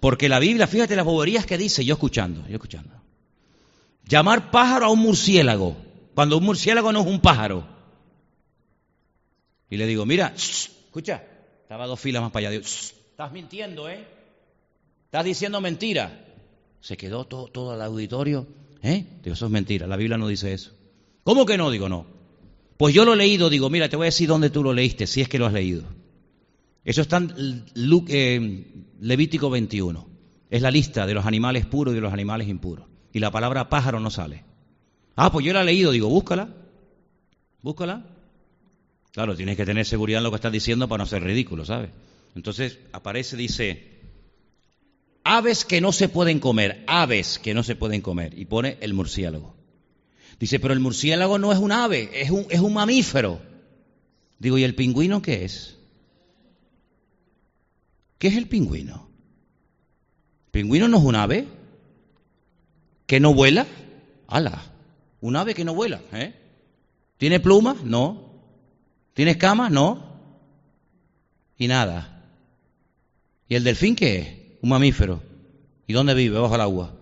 Porque 0.00 0.30
la 0.30 0.38
Biblia, 0.38 0.66
fíjate 0.66 0.96
las 0.96 1.04
boberías 1.04 1.44
que 1.44 1.58
dice, 1.58 1.84
yo 1.84 1.94
escuchando, 1.94 2.42
yo 2.48 2.54
escuchando. 2.54 2.90
Llamar 4.04 4.50
pájaro 4.50 4.86
a 4.86 4.90
un 4.90 5.00
murciélago, 5.00 5.76
cuando 6.14 6.38
un 6.38 6.44
murciélago 6.44 6.90
no 6.90 7.00
es 7.00 7.06
un 7.06 7.20
pájaro. 7.20 7.66
Y 9.68 9.76
le 9.76 9.86
digo, 9.86 10.06
mira, 10.06 10.32
escucha, 10.34 11.22
estaba 11.62 11.86
dos 11.86 12.00
filas 12.00 12.22
más 12.22 12.30
para 12.30 12.48
allá. 12.48 12.50
Digo, 12.52 12.64
estás 12.64 13.32
mintiendo, 13.32 13.90
¿eh? 13.90 14.06
Estás 15.04 15.24
diciendo 15.24 15.60
mentira. 15.60 16.24
Se 16.80 16.96
quedó 16.96 17.26
todo, 17.26 17.48
todo 17.48 17.74
el 17.74 17.82
auditorio. 17.82 18.46
¿Eh? 18.82 19.04
Digo, 19.22 19.34
eso 19.34 19.46
es 19.46 19.52
mentira, 19.52 19.86
la 19.86 19.96
Biblia 19.96 20.16
no 20.16 20.28
dice 20.28 20.54
eso. 20.54 20.72
¿Cómo 21.24 21.44
que 21.44 21.58
no? 21.58 21.70
Digo, 21.70 21.90
no. 21.90 22.15
Pues 22.76 22.94
yo 22.94 23.04
lo 23.04 23.14
he 23.14 23.16
leído, 23.16 23.48
digo, 23.48 23.70
mira, 23.70 23.88
te 23.88 23.96
voy 23.96 24.04
a 24.04 24.08
decir 24.08 24.28
dónde 24.28 24.50
tú 24.50 24.62
lo 24.62 24.72
leíste, 24.72 25.06
si 25.06 25.20
es 25.22 25.28
que 25.28 25.38
lo 25.38 25.46
has 25.46 25.52
leído. 25.52 25.84
Eso 26.84 27.02
está 27.02 27.16
en 27.16 27.64
eh, 28.08 28.66
Levítico 29.00 29.50
21. 29.50 30.08
Es 30.50 30.62
la 30.62 30.70
lista 30.70 31.06
de 31.06 31.14
los 31.14 31.26
animales 31.26 31.66
puros 31.66 31.92
y 31.92 31.96
de 31.96 32.00
los 32.00 32.12
animales 32.12 32.48
impuros. 32.48 32.86
Y 33.12 33.18
la 33.18 33.30
palabra 33.30 33.68
pájaro 33.68 33.98
no 33.98 34.10
sale. 34.10 34.44
Ah, 35.16 35.32
pues 35.32 35.44
yo 35.44 35.52
la 35.52 35.62
he 35.62 35.64
leído, 35.64 35.90
digo, 35.90 36.08
búscala. 36.08 36.54
Búscala. 37.62 38.04
Claro, 39.12 39.34
tienes 39.34 39.56
que 39.56 39.64
tener 39.64 39.86
seguridad 39.86 40.18
en 40.18 40.24
lo 40.24 40.30
que 40.30 40.36
estás 40.36 40.52
diciendo 40.52 40.88
para 40.88 41.02
no 41.02 41.08
ser 41.08 41.24
ridículo, 41.24 41.64
¿sabes? 41.64 41.90
Entonces 42.34 42.78
aparece, 42.92 43.36
dice, 43.36 43.96
aves 45.24 45.64
que 45.64 45.80
no 45.80 45.90
se 45.90 46.10
pueden 46.10 46.38
comer, 46.38 46.84
aves 46.86 47.38
que 47.38 47.54
no 47.54 47.62
se 47.62 47.74
pueden 47.74 48.02
comer, 48.02 48.38
y 48.38 48.44
pone 48.44 48.76
el 48.82 48.92
murciélago. 48.92 49.56
Dice, 50.38 50.60
pero 50.60 50.74
el 50.74 50.80
murciélago 50.80 51.38
no 51.38 51.52
es 51.52 51.58
un 51.58 51.72
ave, 51.72 52.10
es 52.12 52.30
un, 52.30 52.46
es 52.50 52.60
un 52.60 52.74
mamífero. 52.74 53.40
Digo, 54.38 54.58
¿y 54.58 54.64
el 54.64 54.74
pingüino 54.74 55.22
qué 55.22 55.44
es? 55.44 55.78
¿Qué 58.18 58.28
es 58.28 58.36
el 58.36 58.46
pingüino? 58.46 59.08
¿Pingüino 60.50 60.88
no 60.88 60.98
es 60.98 61.04
un 61.04 61.14
ave? 61.14 61.46
¿Que 63.06 63.20
no 63.20 63.32
vuela? 63.32 63.66
¡Hala! 64.26 64.62
Un 65.20 65.36
ave 65.36 65.54
que 65.54 65.64
no 65.64 65.74
vuela, 65.74 66.02
¿eh? 66.12 66.34
¿Tiene 67.16 67.40
plumas? 67.40 67.82
No. 67.82 68.30
¿Tiene 69.14 69.32
escamas? 69.32 69.70
No. 69.70 70.04
Y 71.56 71.68
nada. 71.68 72.24
¿Y 73.48 73.54
el 73.54 73.64
delfín 73.64 73.96
qué 73.96 74.18
es? 74.18 74.46
un 74.62 74.70
mamífero. 74.70 75.22
¿Y 75.86 75.92
dónde 75.92 76.14
vive? 76.14 76.38
Bajo 76.38 76.54
el 76.54 76.60
agua. 76.60 76.94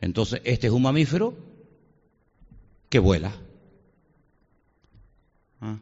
Entonces, 0.00 0.40
este 0.44 0.68
es 0.68 0.72
un 0.72 0.82
mamífero 0.82 1.47
que 2.88 2.98
vuela. 2.98 3.32
Ah. 5.60 5.78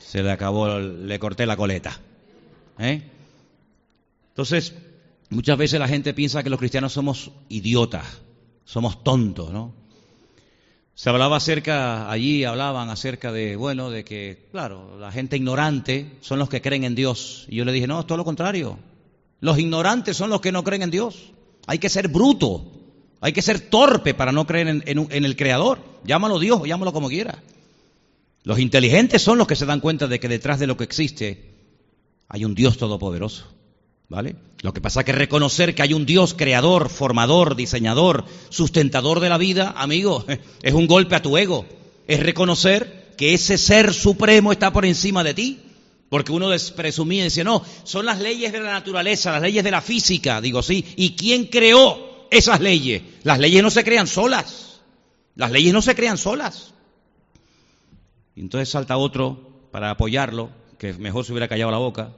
Se 0.00 0.22
le 0.22 0.30
acabó, 0.30 0.78
le 0.78 1.18
corté 1.18 1.46
la 1.46 1.56
coleta. 1.56 1.98
¿Eh? 2.78 3.02
Entonces, 4.28 4.74
muchas 5.30 5.58
veces 5.58 5.78
la 5.78 5.88
gente 5.88 6.14
piensa 6.14 6.42
que 6.42 6.50
los 6.50 6.58
cristianos 6.58 6.92
somos 6.92 7.30
idiotas, 7.48 8.20
somos 8.64 9.02
tontos, 9.04 9.52
¿no? 9.52 9.74
Se 10.94 11.08
hablaba 11.08 11.36
acerca, 11.36 12.10
allí 12.10 12.44
hablaban 12.44 12.90
acerca 12.90 13.32
de, 13.32 13.56
bueno, 13.56 13.90
de 13.90 14.04
que, 14.04 14.48
claro, 14.50 14.98
la 14.98 15.10
gente 15.10 15.36
ignorante 15.36 16.18
son 16.20 16.38
los 16.38 16.48
que 16.48 16.60
creen 16.60 16.84
en 16.84 16.94
Dios. 16.94 17.46
Y 17.48 17.56
yo 17.56 17.64
le 17.64 17.72
dije, 17.72 17.86
no, 17.86 18.00
es 18.00 18.06
todo 18.06 18.18
lo 18.18 18.24
contrario. 18.24 18.78
Los 19.40 19.58
ignorantes 19.58 20.16
son 20.16 20.30
los 20.30 20.40
que 20.40 20.52
no 20.52 20.62
creen 20.62 20.82
en 20.82 20.90
Dios. 20.90 21.32
Hay 21.66 21.78
que 21.78 21.88
ser 21.88 22.08
bruto, 22.08 22.81
hay 23.22 23.32
que 23.32 23.40
ser 23.40 23.60
torpe 23.60 24.14
para 24.14 24.32
no 24.32 24.46
creer 24.48 24.82
en, 24.84 25.24
el 25.24 25.36
Creador. 25.36 25.78
Llámalo 26.04 26.40
Dios 26.40 26.58
o 26.60 26.66
llámalo 26.66 26.92
como 26.92 27.08
quiera. 27.08 27.40
Los 28.42 28.58
inteligentes 28.58 29.22
son 29.22 29.38
los 29.38 29.46
que 29.46 29.54
se 29.54 29.64
dan 29.64 29.78
cuenta 29.78 30.08
de 30.08 30.18
que 30.18 30.26
detrás 30.26 30.58
de 30.58 30.66
lo 30.66 30.76
que 30.76 30.82
existe 30.82 31.54
hay 32.28 32.44
un 32.44 32.56
Dios 32.56 32.78
todopoderoso. 32.78 33.46
¿Vale? 34.08 34.34
Lo 34.60 34.74
que 34.74 34.80
pasa 34.80 35.00
es 35.00 35.06
que 35.06 35.12
reconocer 35.12 35.74
que 35.74 35.82
hay 35.82 35.94
un 35.94 36.04
Dios 36.04 36.34
creador, 36.34 36.90
formador, 36.90 37.54
diseñador, 37.54 38.24
sustentador 38.50 39.20
de 39.20 39.28
la 39.28 39.38
vida, 39.38 39.72
amigo, 39.76 40.26
es 40.62 40.74
un 40.74 40.88
golpe 40.88 41.14
a 41.14 41.22
tu 41.22 41.38
ego. 41.38 41.64
Es 42.08 42.18
reconocer 42.18 43.14
que 43.16 43.34
ese 43.34 43.56
ser 43.56 43.94
supremo 43.94 44.50
está 44.50 44.72
por 44.72 44.84
encima 44.84 45.22
de 45.22 45.34
ti. 45.34 45.60
Porque 46.08 46.32
uno 46.32 46.48
presumía 46.74 47.20
y 47.20 47.24
decía, 47.24 47.44
no, 47.44 47.64
son 47.84 48.04
las 48.04 48.18
leyes 48.18 48.52
de 48.52 48.60
la 48.60 48.72
naturaleza, 48.72 49.30
las 49.30 49.42
leyes 49.42 49.62
de 49.62 49.70
la 49.70 49.80
física. 49.80 50.40
Digo, 50.40 50.60
sí. 50.62 50.84
¿Y 50.96 51.12
quién 51.12 51.46
creó 51.46 52.11
esas 52.32 52.60
leyes? 52.60 53.02
Las 53.22 53.38
leyes 53.38 53.62
no 53.62 53.70
se 53.70 53.84
crean 53.84 54.06
solas. 54.06 54.80
Las 55.36 55.50
leyes 55.50 55.72
no 55.72 55.82
se 55.82 55.94
crean 55.94 56.18
solas. 56.18 56.74
Y 58.34 58.40
entonces 58.40 58.68
salta 58.68 58.96
otro 58.96 59.68
para 59.70 59.90
apoyarlo, 59.90 60.50
que 60.78 60.92
mejor 60.94 61.24
se 61.24 61.32
hubiera 61.32 61.48
callado 61.48 61.70
la 61.70 61.78
boca, 61.78 62.12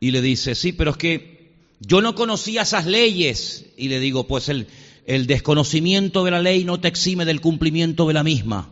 y 0.00 0.10
le 0.10 0.22
dice, 0.22 0.54
sí, 0.54 0.72
pero 0.72 0.92
es 0.92 0.96
que 0.96 1.54
yo 1.80 2.00
no 2.00 2.14
conocía 2.14 2.62
esas 2.62 2.86
leyes. 2.86 3.66
Y 3.76 3.88
le 3.88 4.00
digo, 4.00 4.26
pues 4.26 4.48
el, 4.48 4.66
desconocimiento 5.26 6.24
de 6.24 6.30
la 6.30 6.40
ley 6.40 6.64
no 6.64 6.80
te 6.80 6.88
exime 6.88 7.24
del 7.24 7.40
cumplimiento 7.40 8.06
de 8.06 8.14
la 8.14 8.22
misma. 8.22 8.70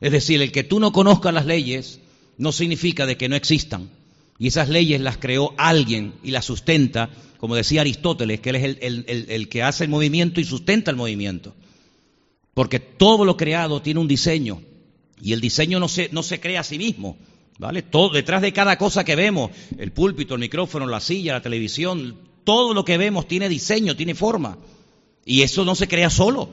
Es 0.00 0.12
decir, 0.12 0.40
el 0.42 0.52
que 0.52 0.64
tú 0.64 0.80
no 0.80 0.92
conozcas 0.92 1.32
las 1.32 1.46
leyes 1.46 2.00
no 2.38 2.52
significa 2.52 3.06
de 3.06 3.16
que 3.16 3.28
no 3.28 3.36
existan. 3.36 3.90
Y 4.38 4.48
esas 4.48 4.68
leyes 4.68 5.00
las 5.00 5.18
creó 5.18 5.54
alguien 5.56 6.14
y 6.22 6.30
las 6.30 6.44
sustenta, 6.44 7.10
como 7.38 7.54
decía 7.54 7.82
Aristóteles, 7.82 8.40
que 8.40 8.50
él 8.50 8.56
es 8.56 8.78
el, 9.28 9.48
que 9.48 9.62
hace 9.62 9.84
el 9.84 9.90
movimiento 9.90 10.40
y 10.40 10.44
sustenta 10.44 10.90
el 10.90 10.96
movimiento. 10.96 11.54
Porque 12.54 12.80
todo 12.80 13.24
lo 13.24 13.36
creado 13.36 13.82
tiene 13.82 14.00
un 14.00 14.08
diseño 14.08 14.62
y 15.20 15.32
el 15.32 15.40
diseño 15.40 15.78
no 15.78 15.88
se, 15.88 16.08
no 16.12 16.22
se 16.22 16.40
crea 16.40 16.60
a 16.60 16.64
sí 16.64 16.78
mismo. 16.78 17.16
¿Vale? 17.58 17.82
Todo, 17.82 18.10
detrás 18.10 18.42
de 18.42 18.52
cada 18.52 18.76
cosa 18.76 19.04
que 19.04 19.14
vemos, 19.14 19.50
el 19.78 19.92
púlpito, 19.92 20.34
el 20.34 20.40
micrófono, 20.40 20.86
la 20.86 21.00
silla, 21.00 21.34
la 21.34 21.42
televisión, 21.42 22.16
todo 22.44 22.74
lo 22.74 22.84
que 22.84 22.98
vemos 22.98 23.28
tiene 23.28 23.48
diseño, 23.48 23.94
tiene 23.94 24.14
forma. 24.14 24.58
Y 25.24 25.42
eso 25.42 25.64
no 25.64 25.74
se 25.74 25.86
crea 25.86 26.10
solo. 26.10 26.48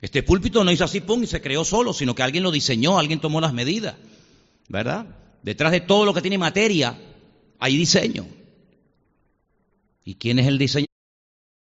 Este 0.00 0.24
púlpito 0.24 0.64
no 0.64 0.72
hizo 0.72 0.84
así, 0.84 1.00
pum, 1.00 1.22
y 1.22 1.26
se 1.28 1.40
creó 1.40 1.64
solo, 1.64 1.92
sino 1.92 2.14
que 2.14 2.24
alguien 2.24 2.42
lo 2.42 2.50
diseñó, 2.50 2.98
alguien 2.98 3.20
tomó 3.20 3.40
las 3.40 3.52
medidas. 3.52 3.94
¿verdad? 4.68 5.06
Detrás 5.42 5.72
de 5.72 5.80
todo 5.80 6.04
lo 6.04 6.14
que 6.14 6.22
tiene 6.22 6.38
materia 6.38 6.96
hay 7.58 7.76
diseño. 7.76 8.26
¿Y 10.04 10.14
quién 10.14 10.38
es 10.38 10.46
el 10.46 10.58
diseño? 10.58 10.86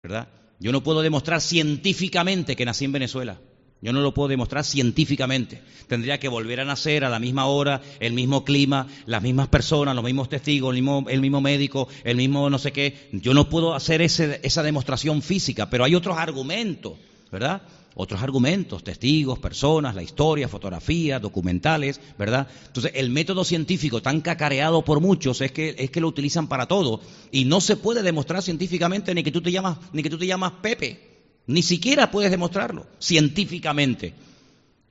¿Verdad? 0.04 0.28
Yo 0.60 0.71
no 0.71 0.84
puedo 0.84 1.01
demostrar 1.01 1.41
científicamente 1.41 2.56
que 2.56 2.65
nací 2.65 2.86
en 2.86 2.91
Venezuela. 2.91 3.39
Yo 3.82 3.93
no 3.93 4.01
lo 4.01 4.13
puedo 4.13 4.30
demostrar 4.30 4.63
científicamente. 4.63 5.62
Tendría 5.88 6.19
que 6.19 6.28
volver 6.28 6.60
a 6.60 6.65
nacer 6.65 7.04
a 7.04 7.10
la 7.10 7.19
misma 7.19 7.45
hora, 7.45 7.82
el 7.99 8.13
mismo 8.13 8.43
clima, 8.43 8.88
las 9.06 9.21
mismas 9.21 9.47
personas, 9.47 9.95
los 9.95 10.04
mismos 10.04 10.30
testigos, 10.30 10.69
el 10.75 10.82
mismo, 10.82 11.06
el 11.10 11.21
mismo 11.21 11.41
médico, 11.41 11.88
el 12.04 12.17
mismo 12.17 12.49
no 12.49 12.58
sé 12.58 12.71
qué. 12.71 13.10
Yo 13.12 13.34
no 13.34 13.49
puedo 13.49 13.75
hacer 13.75 14.01
esa 14.01 14.63
demostración 14.63 15.21
física, 15.21 15.69
pero 15.69 15.84
hay 15.84 15.93
otros 15.93 16.17
argumentos, 16.17 16.93
¿verdad? 17.32 17.62
Otros 17.95 18.21
argumentos, 18.21 18.84
testigos, 18.84 19.39
personas, 19.39 19.95
la 19.95 20.03
historia, 20.03 20.49
fotografías, 20.49 21.21
documentales, 21.21 22.01
¿verdad? 22.19 22.47
Entonces, 22.67 22.91
el 22.95 23.10
método 23.10 23.45
científico 23.45 24.01
tan 24.01 24.19
cacareado 24.21 24.84
por 24.84 24.99
muchos 24.99 25.39
es 25.41 25.53
que, 25.53 25.75
es 25.77 25.89
que 25.89 26.01
lo 26.01 26.10
utilizan 26.10 26.47
para 26.47 26.67
todo 26.67 26.99
y 27.31 27.45
no 27.45 27.62
se 27.62 27.77
puede 27.77 28.03
demostrar 28.03 28.43
científicamente 28.43 29.15
ni 29.15 29.23
que 29.23 29.31
tú 29.31 29.41
te 29.41 29.51
llamas, 29.51 29.77
ni 29.93 30.03
que 30.03 30.10
tú 30.10 30.17
te 30.17 30.27
llamas 30.27 30.53
Pepe. 30.62 31.15
Ni 31.47 31.63
siquiera 31.63 32.12
puedes 32.12 32.31
demostrarlo 32.31 32.86
científicamente. 32.99 34.13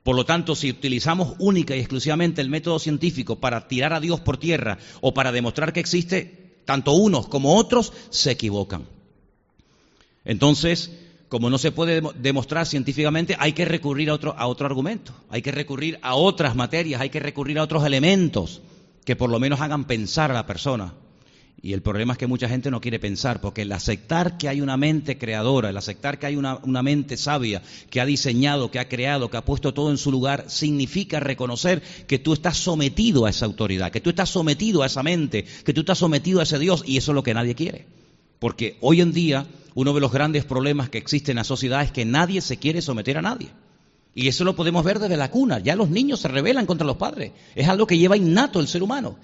Por 0.01 0.15
lo 0.15 0.25
tanto, 0.25 0.55
si 0.55 0.71
utilizamos 0.71 1.35
única 1.39 1.75
y 1.75 1.79
exclusivamente 1.79 2.41
el 2.41 2.49
método 2.49 2.79
científico 2.79 3.39
para 3.39 3.67
tirar 3.67 3.93
a 3.93 3.99
Dios 3.99 4.19
por 4.19 4.37
tierra 4.37 4.79
o 5.01 5.13
para 5.13 5.31
demostrar 5.31 5.73
que 5.73 5.79
existe, 5.79 6.59
tanto 6.65 6.93
unos 6.93 7.27
como 7.27 7.55
otros 7.55 7.93
se 8.09 8.31
equivocan. 8.31 8.87
Entonces, 10.23 10.91
como 11.29 11.49
no 11.49 11.57
se 11.57 11.71
puede 11.71 12.01
demostrar 12.15 12.67
científicamente, 12.67 13.35
hay 13.39 13.53
que 13.53 13.65
recurrir 13.65 14.09
a 14.09 14.13
otro, 14.13 14.35
a 14.37 14.47
otro 14.47 14.67
argumento, 14.67 15.13
hay 15.29 15.41
que 15.41 15.51
recurrir 15.51 15.99
a 16.01 16.15
otras 16.15 16.55
materias, 16.55 17.01
hay 17.01 17.09
que 17.09 17.19
recurrir 17.19 17.59
a 17.59 17.63
otros 17.63 17.85
elementos 17.85 18.61
que 19.03 19.15
por 19.15 19.29
lo 19.29 19.39
menos 19.39 19.61
hagan 19.61 19.85
pensar 19.85 20.31
a 20.31 20.35
la 20.35 20.45
persona. 20.45 20.93
Y 21.61 21.73
el 21.73 21.81
problema 21.81 22.13
es 22.13 22.19
que 22.19 22.27
mucha 22.27 22.47
gente 22.47 22.69
no 22.69 22.79
quiere 22.79 22.99
pensar, 22.99 23.41
porque 23.41 23.63
el 23.63 23.71
aceptar 23.71 24.37
que 24.37 24.49
hay 24.49 24.61
una 24.61 24.77
mente 24.77 25.17
creadora, 25.17 25.69
el 25.69 25.77
aceptar 25.77 26.19
que 26.19 26.27
hay 26.27 26.35
una, 26.35 26.59
una, 26.61 26.83
mente 26.83 27.17
sabia, 27.17 27.63
que 27.89 27.99
ha 27.99 28.05
diseñado, 28.05 28.69
que 28.69 28.77
ha 28.77 28.87
creado, 28.87 29.31
que 29.31 29.37
ha 29.37 29.45
puesto 29.45 29.73
todo 29.73 29.89
en 29.89 29.97
su 29.97 30.11
lugar, 30.11 30.45
significa 30.47 31.19
reconocer 31.19 31.81
que 32.05 32.19
tú 32.19 32.33
estás 32.33 32.57
sometido 32.57 33.25
a 33.25 33.31
esa 33.31 33.45
autoridad, 33.45 33.91
que 33.91 34.01
tú 34.01 34.11
estás 34.11 34.29
sometido 34.29 34.83
a 34.83 34.85
esa 34.85 35.01
mente, 35.01 35.45
que 35.63 35.73
tú 35.73 35.79
estás 35.79 35.97
sometido 35.97 36.39
a 36.39 36.43
ese 36.43 36.59
Dios, 36.59 36.83
y 36.85 36.97
eso 36.97 37.13
es 37.13 37.15
lo 37.15 37.23
que 37.23 37.33
nadie 37.33 37.55
quiere. 37.55 37.87
Porque 38.37 38.77
hoy 38.81 39.01
en 39.01 39.11
día 39.11 39.47
uno 39.75 39.93
de 39.93 39.99
los 39.99 40.11
grandes 40.11 40.45
problemas 40.45 40.89
que 40.89 40.97
existe 40.97 41.31
en 41.31 41.37
la 41.37 41.43
sociedad 41.43 41.83
es 41.83 41.91
que 41.91 42.05
nadie 42.05 42.41
se 42.41 42.57
quiere 42.57 42.81
someter 42.81 43.17
a 43.17 43.21
nadie. 43.21 43.49
Y 44.15 44.29
eso 44.29 44.45
lo 44.45 44.55
podemos 44.55 44.85
ver 44.85 44.99
desde 44.99 45.17
la 45.17 45.29
cuna. 45.29 45.59
Ya 45.59 45.75
los 45.75 45.89
niños 45.89 46.21
se 46.21 46.29
rebelan 46.29 46.65
contra 46.65 46.87
los 46.87 46.95
padres. 46.95 47.33
Es 47.53 47.67
algo 47.67 47.85
que 47.85 47.97
lleva 47.97 48.15
innato 48.15 48.61
el 48.61 48.69
ser 48.69 48.81
humano. 48.81 49.17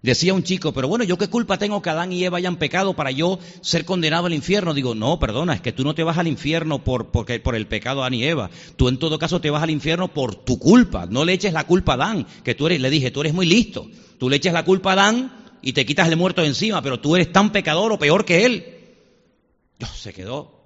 Decía 0.00 0.32
un 0.32 0.44
chico, 0.44 0.72
pero 0.72 0.86
bueno, 0.86 1.02
¿yo 1.02 1.18
qué 1.18 1.26
culpa 1.26 1.58
tengo 1.58 1.82
que 1.82 1.90
Adán 1.90 2.12
y 2.12 2.22
Eva 2.22 2.38
hayan 2.38 2.54
pecado 2.54 2.94
para 2.94 3.10
yo 3.10 3.40
ser 3.60 3.84
condenado 3.84 4.26
al 4.26 4.32
infierno? 4.32 4.72
Digo, 4.72 4.94
no, 4.94 5.18
perdona, 5.18 5.54
es 5.54 5.60
que 5.60 5.72
tú 5.72 5.82
no 5.82 5.96
te 5.96 6.04
vas 6.04 6.18
al 6.18 6.28
infierno 6.28 6.84
por, 6.84 7.08
por 7.08 7.56
el 7.56 7.66
pecado 7.66 7.96
de 7.96 8.02
Adán 8.02 8.14
y 8.14 8.22
Eva. 8.22 8.48
Tú 8.76 8.88
en 8.88 9.00
todo 9.00 9.18
caso 9.18 9.40
te 9.40 9.50
vas 9.50 9.64
al 9.64 9.70
infierno 9.70 10.06
por 10.06 10.36
tu 10.36 10.60
culpa. 10.60 11.06
No 11.06 11.24
le 11.24 11.32
eches 11.32 11.52
la 11.52 11.66
culpa 11.66 11.92
a 11.92 11.94
Adán, 11.96 12.26
que 12.44 12.54
tú 12.54 12.68
eres, 12.68 12.80
le 12.80 12.90
dije, 12.90 13.10
tú 13.10 13.22
eres 13.22 13.34
muy 13.34 13.46
listo. 13.46 13.90
Tú 14.18 14.30
le 14.30 14.36
eches 14.36 14.52
la 14.52 14.64
culpa 14.64 14.90
a 14.90 14.92
Adán 14.92 15.32
y 15.62 15.72
te 15.72 15.84
quitas 15.84 16.06
el 16.06 16.16
muerto 16.16 16.44
encima, 16.44 16.80
pero 16.80 17.00
tú 17.00 17.16
eres 17.16 17.32
tan 17.32 17.50
pecador 17.50 17.90
o 17.90 17.98
peor 17.98 18.24
que 18.24 18.46
él. 18.46 18.77
Se 19.86 20.12
quedó. 20.12 20.58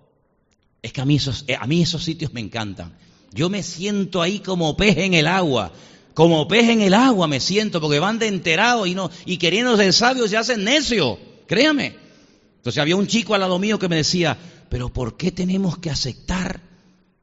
Es 0.81 0.93
que 0.93 1.01
a 1.01 1.05
mí 1.05 1.17
esos, 1.17 1.45
eh, 1.47 1.57
a 1.59 1.67
mí 1.67 1.83
esos 1.83 2.03
sitios 2.03 2.33
me 2.33 2.41
encantan. 2.41 2.97
Yo 3.33 3.49
me 3.49 3.63
siento 3.63 4.21
ahí 4.21 4.41
como 4.41 4.77
pez 4.77 4.99
en 4.99 5.15
el 5.15 5.27
agua 5.27 5.73
como 6.15 6.47
pez 6.47 6.69
en 6.69 6.83
el 6.83 6.95
agua 6.95 7.27
me 7.27 7.41
siento 7.41 7.81
porque 7.81 7.99
van 7.99 8.19
de 8.19 8.27
enterado 8.27 8.87
y 8.87 8.95
no 8.95 9.11
y 9.25 9.39
queriendo 9.39 9.77
ser 9.77 9.93
sabios 9.93 10.31
se 10.31 10.37
hacen 10.37 10.65
necio, 10.65 11.19
créame. 11.47 11.97
Entonces 12.57 12.81
había 12.81 12.97
un 12.97 13.07
chico 13.07 13.35
al 13.35 13.41
lado 13.41 13.59
mío 13.59 13.79
que 13.79 13.89
me 13.89 13.97
decía, 13.97 14.39
pero 14.69 14.93
¿por 14.93 15.17
qué 15.17 15.33
tenemos 15.33 15.79
que 15.79 15.91
aceptar 15.91 16.61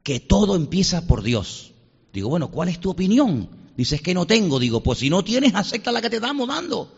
que 0.02 0.20
todo 0.20 0.56
empieza 0.56 1.06
por 1.06 1.22
Dios? 1.22 1.72
Digo, 2.12 2.28
bueno, 2.28 2.50
¿cuál 2.50 2.68
es 2.68 2.80
tu 2.80 2.90
opinión? 2.90 3.48
Dices 3.76 4.02
que 4.02 4.12
no 4.12 4.26
tengo. 4.26 4.58
Digo, 4.58 4.82
pues 4.82 4.98
si 4.98 5.08
no 5.08 5.24
tienes, 5.24 5.54
acepta 5.54 5.92
la 5.92 6.02
que 6.02 6.10
te 6.10 6.16
estamos 6.16 6.48
dando. 6.48 6.92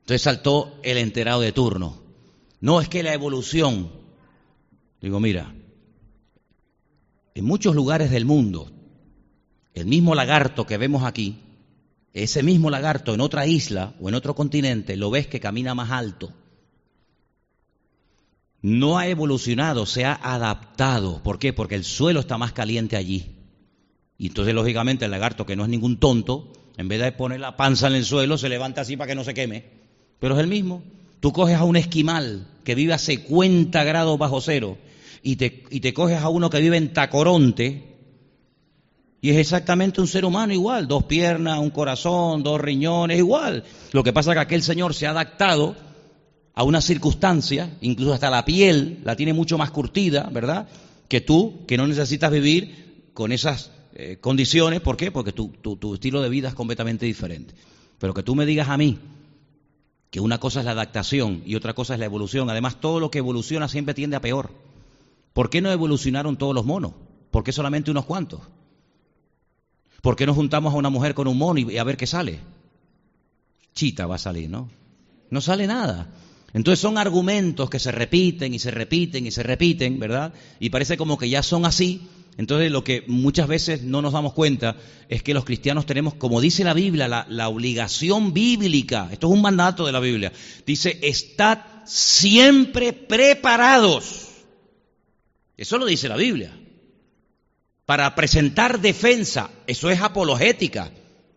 Entonces 0.00 0.22
saltó 0.22 0.78
el 0.82 0.98
enterado 0.98 1.40
de 1.40 1.52
turno. 1.52 2.01
No 2.62 2.80
es 2.80 2.88
que 2.88 3.02
la 3.02 3.12
evolución. 3.12 3.90
Digo, 5.00 5.18
mira, 5.18 5.52
en 7.34 7.44
muchos 7.44 7.74
lugares 7.74 8.10
del 8.10 8.24
mundo 8.24 8.70
el 9.74 9.86
mismo 9.86 10.14
lagarto 10.14 10.64
que 10.64 10.78
vemos 10.78 11.02
aquí, 11.02 11.40
ese 12.12 12.42
mismo 12.42 12.70
lagarto 12.70 13.14
en 13.14 13.20
otra 13.20 13.46
isla 13.48 13.94
o 14.00 14.08
en 14.08 14.14
otro 14.14 14.36
continente, 14.36 14.96
lo 14.96 15.10
ves 15.10 15.26
que 15.26 15.40
camina 15.40 15.74
más 15.74 15.90
alto. 15.90 16.32
No 18.60 18.96
ha 18.96 19.08
evolucionado, 19.08 19.84
se 19.84 20.04
ha 20.04 20.14
adaptado. 20.14 21.20
¿Por 21.24 21.40
qué? 21.40 21.52
Porque 21.52 21.74
el 21.74 21.82
suelo 21.82 22.20
está 22.20 22.38
más 22.38 22.52
caliente 22.52 22.96
allí. 22.96 23.38
Y 24.18 24.28
entonces, 24.28 24.54
lógicamente, 24.54 25.06
el 25.06 25.10
lagarto, 25.10 25.46
que 25.46 25.56
no 25.56 25.64
es 25.64 25.68
ningún 25.68 25.98
tonto, 25.98 26.52
en 26.76 26.86
vez 26.86 27.00
de 27.00 27.10
poner 27.10 27.40
la 27.40 27.56
panza 27.56 27.88
en 27.88 27.94
el 27.94 28.04
suelo, 28.04 28.38
se 28.38 28.48
levanta 28.48 28.82
así 28.82 28.96
para 28.96 29.08
que 29.08 29.16
no 29.16 29.24
se 29.24 29.34
queme. 29.34 29.64
Pero 30.20 30.34
es 30.34 30.40
el 30.40 30.46
mismo. 30.46 30.84
Tú 31.22 31.32
coges 31.32 31.56
a 31.56 31.62
un 31.62 31.76
esquimal 31.76 32.48
que 32.64 32.74
vive 32.74 32.94
a 32.94 32.98
50 32.98 33.84
grados 33.84 34.18
bajo 34.18 34.40
cero 34.40 34.76
y 35.22 35.36
te, 35.36 35.62
y 35.70 35.78
te 35.78 35.94
coges 35.94 36.18
a 36.18 36.28
uno 36.28 36.50
que 36.50 36.60
vive 36.60 36.76
en 36.76 36.92
Tacoronte, 36.92 37.84
y 39.20 39.30
es 39.30 39.36
exactamente 39.36 40.00
un 40.00 40.08
ser 40.08 40.24
humano 40.24 40.52
igual, 40.52 40.88
dos 40.88 41.04
piernas, 41.04 41.60
un 41.60 41.70
corazón, 41.70 42.42
dos 42.42 42.60
riñones, 42.60 43.18
igual. 43.18 43.62
Lo 43.92 44.02
que 44.02 44.12
pasa 44.12 44.32
es 44.32 44.34
que 44.34 44.40
aquel 44.40 44.64
señor 44.64 44.94
se 44.94 45.06
ha 45.06 45.10
adaptado 45.10 45.76
a 46.54 46.64
una 46.64 46.80
circunstancia, 46.80 47.70
incluso 47.82 48.14
hasta 48.14 48.28
la 48.28 48.44
piel 48.44 48.98
la 49.04 49.14
tiene 49.14 49.32
mucho 49.32 49.56
más 49.56 49.70
curtida, 49.70 50.28
¿verdad? 50.32 50.66
Que 51.06 51.20
tú, 51.20 51.64
que 51.68 51.76
no 51.76 51.86
necesitas 51.86 52.32
vivir 52.32 53.10
con 53.14 53.30
esas 53.30 53.70
eh, 53.94 54.18
condiciones. 54.20 54.80
¿Por 54.80 54.96
qué? 54.96 55.12
Porque 55.12 55.30
tu, 55.30 55.50
tu 55.50 55.94
estilo 55.94 56.20
de 56.20 56.30
vida 56.30 56.48
es 56.48 56.54
completamente 56.54 57.06
diferente. 57.06 57.54
Pero 58.00 58.12
que 58.12 58.24
tú 58.24 58.34
me 58.34 58.44
digas 58.44 58.68
a 58.68 58.76
mí 58.76 58.98
que 60.12 60.20
una 60.20 60.38
cosa 60.38 60.60
es 60.60 60.66
la 60.66 60.72
adaptación 60.72 61.42
y 61.46 61.54
otra 61.54 61.72
cosa 61.72 61.94
es 61.94 61.98
la 61.98 62.04
evolución. 62.04 62.50
Además, 62.50 62.78
todo 62.82 63.00
lo 63.00 63.10
que 63.10 63.16
evoluciona 63.16 63.66
siempre 63.66 63.94
tiende 63.94 64.14
a 64.14 64.20
peor. 64.20 64.50
¿Por 65.32 65.48
qué 65.48 65.62
no 65.62 65.72
evolucionaron 65.72 66.36
todos 66.36 66.54
los 66.54 66.66
monos? 66.66 66.92
¿Por 67.30 67.42
qué 67.42 67.50
solamente 67.50 67.90
unos 67.90 68.04
cuantos? 68.04 68.40
¿Por 70.02 70.14
qué 70.14 70.26
no 70.26 70.34
juntamos 70.34 70.74
a 70.74 70.76
una 70.76 70.90
mujer 70.90 71.14
con 71.14 71.28
un 71.28 71.38
mono 71.38 71.60
y 71.60 71.78
a 71.78 71.84
ver 71.84 71.96
qué 71.96 72.06
sale? 72.06 72.40
Chita 73.74 74.06
va 74.06 74.16
a 74.16 74.18
salir, 74.18 74.50
¿no? 74.50 74.68
No 75.30 75.40
sale 75.40 75.66
nada. 75.66 76.08
Entonces 76.52 76.80
son 76.80 76.98
argumentos 76.98 77.70
que 77.70 77.78
se 77.78 77.90
repiten 77.90 78.52
y 78.52 78.58
se 78.58 78.70
repiten 78.70 79.26
y 79.26 79.30
se 79.30 79.42
repiten, 79.42 79.98
¿verdad? 79.98 80.34
Y 80.60 80.68
parece 80.68 80.98
como 80.98 81.16
que 81.16 81.30
ya 81.30 81.42
son 81.42 81.64
así. 81.64 82.02
Entonces 82.38 82.70
lo 82.70 82.82
que 82.82 83.04
muchas 83.06 83.46
veces 83.46 83.82
no 83.82 84.00
nos 84.00 84.14
damos 84.14 84.32
cuenta 84.32 84.76
es 85.08 85.22
que 85.22 85.34
los 85.34 85.44
cristianos 85.44 85.84
tenemos, 85.84 86.14
como 86.14 86.40
dice 86.40 86.64
la 86.64 86.74
Biblia, 86.74 87.08
la, 87.08 87.48
obligación 87.48 88.32
bíblica, 88.32 89.08
esto 89.12 89.28
es 89.28 89.34
un 89.34 89.42
mandato 89.42 89.84
de 89.84 89.92
la 89.92 90.00
Biblia, 90.00 90.32
dice, 90.66 90.98
estad 91.02 91.58
siempre 91.84 92.92
preparados. 92.92 94.28
Eso 95.56 95.78
lo 95.78 95.84
dice 95.86 96.08
la 96.08 96.16
Biblia 96.16 96.58
para 97.84 98.14
presentar 98.14 98.80
defensa. 98.80 99.50
Eso 99.66 99.90
es 99.90 100.00
apologética. 100.00 100.90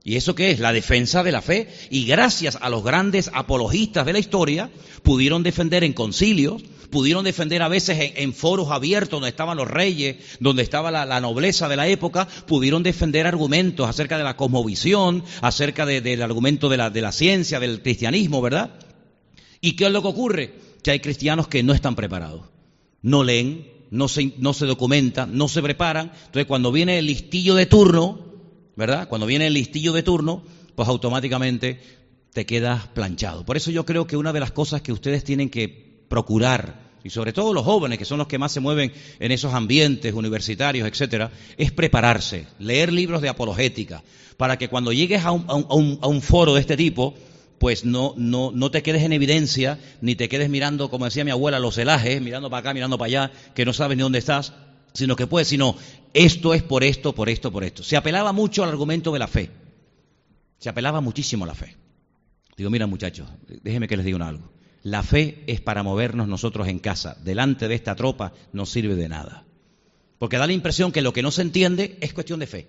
¿Y 0.07 0.17
eso 0.17 0.35
qué 0.35 0.51
es? 0.51 0.59
La 0.59 0.71
defensa 0.71 1.23
de 1.23 1.31
la 1.31 1.41
fe. 1.41 1.67
Y 1.89 2.05
gracias 2.05 2.59
a 2.61 2.69
los 2.69 2.83
grandes 2.83 3.31
apologistas 3.33 4.05
de 4.05 4.13
la 4.13 4.19
historia, 4.19 4.69
pudieron 5.01 5.41
defender 5.41 5.83
en 5.83 5.93
concilios, 5.93 6.61
pudieron 6.91 7.25
defender 7.25 7.63
a 7.63 7.69
veces 7.69 8.13
en, 8.15 8.31
foros 8.31 8.69
abiertos 8.69 9.17
donde 9.17 9.29
estaban 9.29 9.57
los 9.57 9.67
reyes, 9.67 10.17
donde 10.39 10.61
estaba 10.61 10.91
la, 10.91 11.19
nobleza 11.21 11.67
de 11.67 11.75
la 11.75 11.87
época, 11.87 12.27
pudieron 12.45 12.83
defender 12.83 13.25
argumentos 13.25 13.89
acerca 13.89 14.19
de 14.19 14.23
la 14.23 14.37
cosmovisión, 14.37 15.23
acerca 15.41 15.87
del 15.87 16.21
argumento 16.21 16.69
de 16.69 16.77
la, 16.77 16.91
de 16.91 17.01
la 17.01 17.11
ciencia, 17.11 17.59
del 17.59 17.81
cristianismo, 17.81 18.43
¿verdad? 18.43 18.75
¿Y 19.59 19.71
qué 19.71 19.87
es 19.87 19.91
lo 19.91 20.03
que 20.03 20.07
ocurre? 20.07 20.53
Que 20.83 20.91
hay 20.91 20.99
cristianos 20.99 21.47
que 21.47 21.63
no 21.63 21.73
están 21.73 21.95
preparados. 21.95 22.43
No 23.01 23.23
leen, 23.23 23.71
no 23.89 24.07
se, 24.07 24.33
no 24.37 24.53
se 24.53 24.67
documentan, 24.67 25.35
no 25.35 25.47
se 25.47 25.63
preparan. 25.63 26.11
Entonces, 26.27 26.45
cuando 26.45 26.71
viene 26.71 26.99
el 26.99 27.07
listillo 27.07 27.55
de 27.55 27.65
turno, 27.65 28.24
¿verdad? 28.75 29.07
Cuando 29.07 29.27
viene 29.27 29.47
el 29.47 29.53
listillo 29.53 29.93
de 29.93 30.03
turno, 30.03 30.43
pues 30.75 30.87
automáticamente 30.89 31.79
te 32.33 32.45
quedas 32.45 32.87
planchado. 32.87 33.45
Por 33.45 33.57
eso 33.57 33.71
yo 33.71 33.85
creo 33.85 34.07
que 34.07 34.17
una 34.17 34.33
de 34.33 34.39
las 34.39 34.51
cosas 34.51 34.81
que 34.81 34.91
ustedes 34.91 35.23
tienen 35.23 35.49
que 35.49 36.03
procurar, 36.09 36.83
y 37.03 37.09
sobre 37.09 37.33
todo 37.33 37.53
los 37.53 37.63
jóvenes, 37.63 37.97
que 37.97 38.05
son 38.05 38.17
los 38.17 38.27
que 38.27 38.37
más 38.37 38.51
se 38.51 38.59
mueven 38.59 38.91
en 39.19 39.31
esos 39.31 39.53
ambientes 39.53 40.13
universitarios, 40.13 40.87
etcétera, 40.87 41.31
es 41.57 41.71
prepararse, 41.71 42.47
leer 42.59 42.91
libros 42.91 43.21
de 43.21 43.29
apologética, 43.29 44.03
para 44.37 44.57
que 44.57 44.67
cuando 44.67 44.91
llegues 44.91 45.23
a 45.23 45.31
un, 45.31 45.45
a 45.47 46.07
un 46.07 46.21
foro 46.21 46.55
de 46.55 46.61
este 46.61 46.75
tipo, 46.75 47.15
pues 47.57 47.85
no, 47.85 48.13
no, 48.17 48.51
no 48.53 48.69
te 48.69 48.83
quedes 48.83 49.03
en 49.03 49.13
evidencia, 49.13 49.79
ni 50.01 50.15
te 50.15 50.27
quedes 50.27 50.49
mirando, 50.49 50.89
como 50.89 51.05
decía 51.05 51.23
mi 51.23 51.31
abuela, 51.31 51.59
los 51.59 51.75
celajes, 51.75 52.21
mirando 52.21 52.49
para 52.49 52.59
acá, 52.59 52.73
mirando 52.73 52.97
para 52.97 53.07
allá, 53.07 53.31
que 53.53 53.65
no 53.65 53.73
sabes 53.73 53.97
ni 53.97 54.03
dónde 54.03 54.19
estás, 54.19 54.53
sino 54.95 55.15
que 55.15 55.27
puedes, 55.27 55.47
sino 55.47 55.75
esto 56.13 56.53
es 56.53 56.63
por 56.63 56.83
esto, 56.83 57.13
por 57.13 57.29
esto, 57.29 57.51
por 57.51 57.63
esto. 57.63 57.83
Se 57.83 57.97
apelaba 57.97 58.31
mucho 58.31 58.63
al 58.63 58.69
argumento 58.69 59.11
de 59.11 59.19
la 59.19 59.27
fe. 59.27 59.51
Se 60.57 60.69
apelaba 60.69 61.01
muchísimo 61.01 61.43
a 61.43 61.47
la 61.47 61.55
fe. 61.55 61.75
Digo, 62.57 62.69
mira 62.69 62.87
muchachos, 62.87 63.27
déjenme 63.63 63.87
que 63.87 63.97
les 63.97 64.05
diga 64.05 64.25
algo. 64.25 64.51
La 64.81 65.03
fe 65.03 65.43
es 65.47 65.59
para 65.59 65.83
movernos 65.83 66.27
nosotros 66.27 66.67
en 66.67 66.79
casa. 66.79 67.17
Delante 67.23 67.67
de 67.67 67.75
esta 67.75 67.95
tropa 67.95 68.33
no 68.53 68.65
sirve 68.65 68.95
de 68.95 69.09
nada. 69.09 69.43
Porque 70.17 70.37
da 70.37 70.47
la 70.47 70.53
impresión 70.53 70.91
que 70.91 71.01
lo 71.01 71.11
que 71.11 71.21
no 71.21 71.31
se 71.31 71.41
entiende 71.41 71.97
es 71.99 72.13
cuestión 72.13 72.39
de 72.39 72.47
fe. 72.47 72.67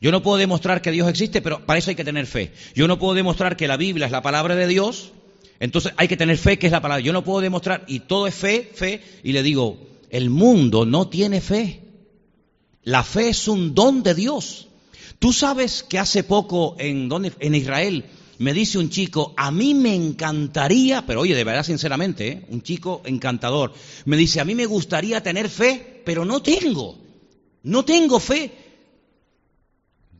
Yo 0.00 0.12
no 0.12 0.22
puedo 0.22 0.36
demostrar 0.36 0.82
que 0.82 0.90
Dios 0.90 1.08
existe, 1.08 1.40
pero 1.40 1.64
para 1.64 1.78
eso 1.78 1.88
hay 1.88 1.96
que 1.96 2.04
tener 2.04 2.26
fe. 2.26 2.52
Yo 2.74 2.86
no 2.86 2.98
puedo 2.98 3.14
demostrar 3.14 3.56
que 3.56 3.66
la 3.66 3.78
Biblia 3.78 4.04
es 4.04 4.12
la 4.12 4.20
palabra 4.20 4.54
de 4.54 4.66
Dios, 4.66 5.12
entonces 5.60 5.94
hay 5.96 6.08
que 6.08 6.16
tener 6.18 6.36
fe 6.36 6.58
que 6.58 6.66
es 6.66 6.72
la 6.72 6.82
palabra. 6.82 7.02
Yo 7.02 7.14
no 7.14 7.24
puedo 7.24 7.40
demostrar, 7.40 7.84
y 7.86 8.00
todo 8.00 8.26
es 8.26 8.34
fe, 8.34 8.70
fe, 8.74 9.00
y 9.22 9.32
le 9.32 9.42
digo, 9.42 9.93
el 10.10 10.30
mundo 10.30 10.84
no 10.84 11.08
tiene 11.08 11.40
fe. 11.40 11.82
La 12.82 13.02
fe 13.02 13.30
es 13.30 13.48
un 13.48 13.74
don 13.74 14.02
de 14.02 14.14
Dios. 14.14 14.68
Tú 15.18 15.32
sabes 15.32 15.82
que 15.82 15.98
hace 15.98 16.22
poco 16.22 16.76
en, 16.78 17.10
Israel 17.54 18.04
me 18.38 18.52
dice 18.52 18.78
un 18.78 18.90
chico, 18.90 19.32
a 19.36 19.50
mí 19.50 19.74
me 19.74 19.94
encantaría, 19.94 21.06
pero 21.06 21.20
oye, 21.20 21.34
de 21.34 21.44
verdad 21.44 21.64
sinceramente, 21.64 22.28
¿eh? 22.28 22.46
un 22.50 22.62
chico 22.62 23.00
encantador, 23.04 23.72
me 24.04 24.16
dice, 24.16 24.40
a 24.40 24.44
mí 24.44 24.54
me 24.54 24.66
gustaría 24.66 25.22
tener 25.22 25.48
fe, 25.48 26.02
pero 26.04 26.24
no 26.24 26.42
tengo. 26.42 26.98
No 27.62 27.84
tengo 27.84 28.20
fe. 28.20 28.52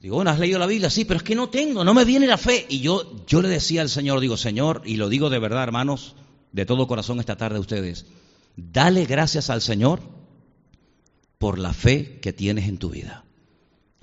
Digo, 0.01 0.17
bueno, 0.17 0.31
¿has 0.31 0.39
leído 0.39 0.59
la 0.59 0.67
Biblia? 0.67 0.91
Sí, 0.91 1.05
pero 1.05 1.19
es 1.19 1.23
que 1.23 1.35
no 1.35 1.49
tengo, 1.49 1.85
no 1.85 1.95
me 1.95 2.05
viene 2.05 2.27
la 2.27 2.39
fe. 2.39 2.67
Y 2.69 2.81
yo, 2.81 3.25
yo 3.27 3.43
le 3.43 3.49
decía 3.49 3.83
al 3.83 3.89
Señor, 3.91 4.21
digo, 4.21 4.37
Señor, 4.37 4.83
y 4.85 4.97
lo 4.97 5.09
digo 5.09 5.31
de 5.31 5.39
verdad, 5.39 5.63
hermanos, 5.63 6.15
de 6.53 6.67
todo 6.67 6.87
corazón 6.87 7.21
esta 7.21 7.37
tarde 7.37 7.57
a 7.57 7.61
ustedes, 7.61 8.07
dale 8.57 9.05
gracias 9.07 9.51
al 9.51 9.63
Señor 9.63 10.01
por 11.39 11.59
la 11.59 11.73
fe 11.73 12.19
que 12.21 12.33
tienes 12.33 12.69
en 12.69 12.79
tu 12.79 12.91
vida. 12.91 13.25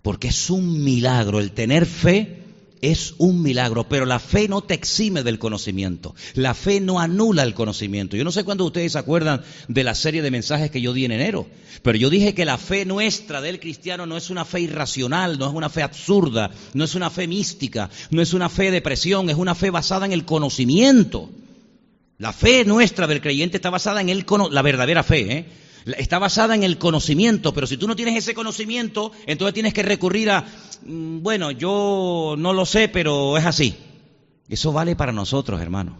Porque 0.01 0.29
es 0.29 0.49
un 0.49 0.83
milagro 0.83 1.39
el 1.39 1.51
tener 1.51 1.85
fe 1.85 2.41
es 2.81 3.13
un 3.19 3.41
milagro, 3.41 3.87
pero 3.87 4.05
la 4.05 4.19
fe 4.19 4.47
no 4.47 4.61
te 4.61 4.73
exime 4.73 5.23
del 5.23 5.39
conocimiento. 5.39 6.15
La 6.33 6.53
fe 6.53 6.81
no 6.81 6.99
anula 6.99 7.43
el 7.43 7.53
conocimiento. 7.53 8.17
Yo 8.17 8.23
no 8.23 8.31
sé 8.31 8.43
cuándo 8.43 8.65
ustedes 8.65 8.93
se 8.93 8.97
acuerdan 8.97 9.43
de 9.67 9.83
la 9.83 9.95
serie 9.95 10.21
de 10.21 10.31
mensajes 10.31 10.71
que 10.71 10.81
yo 10.81 10.93
di 10.93 11.05
en 11.05 11.11
enero, 11.11 11.47
pero 11.83 11.97
yo 11.97 12.09
dije 12.09 12.33
que 12.33 12.45
la 12.45 12.57
fe 12.57 12.85
nuestra 12.85 13.41
del 13.41 13.59
cristiano 13.59 14.05
no 14.05 14.17
es 14.17 14.29
una 14.29 14.45
fe 14.45 14.61
irracional, 14.61 15.37
no 15.37 15.47
es 15.47 15.53
una 15.53 15.69
fe 15.69 15.83
absurda, 15.83 16.51
no 16.73 16.83
es 16.83 16.95
una 16.95 17.09
fe 17.09 17.27
mística, 17.27 17.89
no 18.09 18.21
es 18.21 18.33
una 18.33 18.49
fe 18.49 18.71
de 18.71 18.81
presión, 18.81 19.29
es 19.29 19.37
una 19.37 19.55
fe 19.55 19.69
basada 19.69 20.05
en 20.05 20.11
el 20.11 20.25
conocimiento. 20.25 21.29
La 22.21 22.33
fe 22.33 22.65
nuestra 22.65 23.07
del 23.07 23.19
creyente 23.19 23.57
está 23.57 23.71
basada 23.71 23.99
en 23.99 24.07
el 24.07 24.27
la 24.51 24.61
verdadera 24.61 25.01
fe, 25.01 25.37
¿eh? 25.37 25.45
Está 25.97 26.19
basada 26.19 26.53
en 26.53 26.61
el 26.61 26.77
conocimiento, 26.77 27.51
pero 27.51 27.65
si 27.65 27.77
tú 27.77 27.87
no 27.87 27.95
tienes 27.95 28.15
ese 28.15 28.35
conocimiento, 28.35 29.11
entonces 29.25 29.55
tienes 29.55 29.73
que 29.73 29.81
recurrir 29.81 30.29
a, 30.29 30.45
mm, 30.85 31.23
bueno, 31.23 31.49
yo 31.49 32.35
no 32.37 32.53
lo 32.53 32.67
sé, 32.67 32.89
pero 32.89 33.39
es 33.39 33.45
así. 33.47 33.75
Eso 34.47 34.71
vale 34.71 34.95
para 34.95 35.11
nosotros, 35.11 35.59
hermano, 35.61 35.97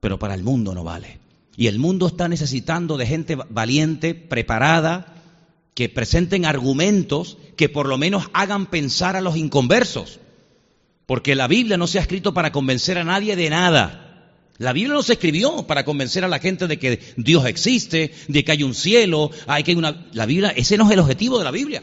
pero 0.00 0.18
para 0.18 0.34
el 0.34 0.42
mundo 0.42 0.74
no 0.74 0.82
vale. 0.82 1.20
Y 1.56 1.68
el 1.68 1.78
mundo 1.78 2.08
está 2.08 2.28
necesitando 2.28 2.96
de 2.96 3.06
gente 3.06 3.36
valiente, 3.48 4.16
preparada, 4.16 5.14
que 5.74 5.88
presenten 5.88 6.44
argumentos 6.44 7.38
que 7.56 7.68
por 7.68 7.86
lo 7.86 7.98
menos 7.98 8.30
hagan 8.32 8.66
pensar 8.66 9.14
a 9.14 9.20
los 9.20 9.36
inconversos. 9.36 10.18
Porque 11.06 11.36
la 11.36 11.46
Biblia 11.46 11.76
no 11.76 11.86
se 11.86 11.98
ha 11.98 12.02
escrito 12.02 12.34
para 12.34 12.50
convencer 12.50 12.98
a 12.98 13.04
nadie 13.04 13.36
de 13.36 13.48
nada. 13.48 14.05
La 14.58 14.72
Biblia 14.72 14.94
no 14.94 15.02
se 15.02 15.14
escribió 15.14 15.66
para 15.66 15.84
convencer 15.84 16.24
a 16.24 16.28
la 16.28 16.38
gente 16.38 16.66
de 16.66 16.78
que 16.78 17.00
Dios 17.16 17.44
existe, 17.46 18.12
de 18.28 18.44
que 18.44 18.52
hay 18.52 18.62
un 18.62 18.74
cielo, 18.74 19.30
hay 19.46 19.62
que 19.62 19.72
hay 19.72 19.76
una. 19.76 20.06
La 20.12 20.26
Biblia, 20.26 20.50
ese 20.50 20.76
no 20.76 20.86
es 20.86 20.92
el 20.92 21.00
objetivo 21.00 21.38
de 21.38 21.44
la 21.44 21.50
Biblia. 21.50 21.82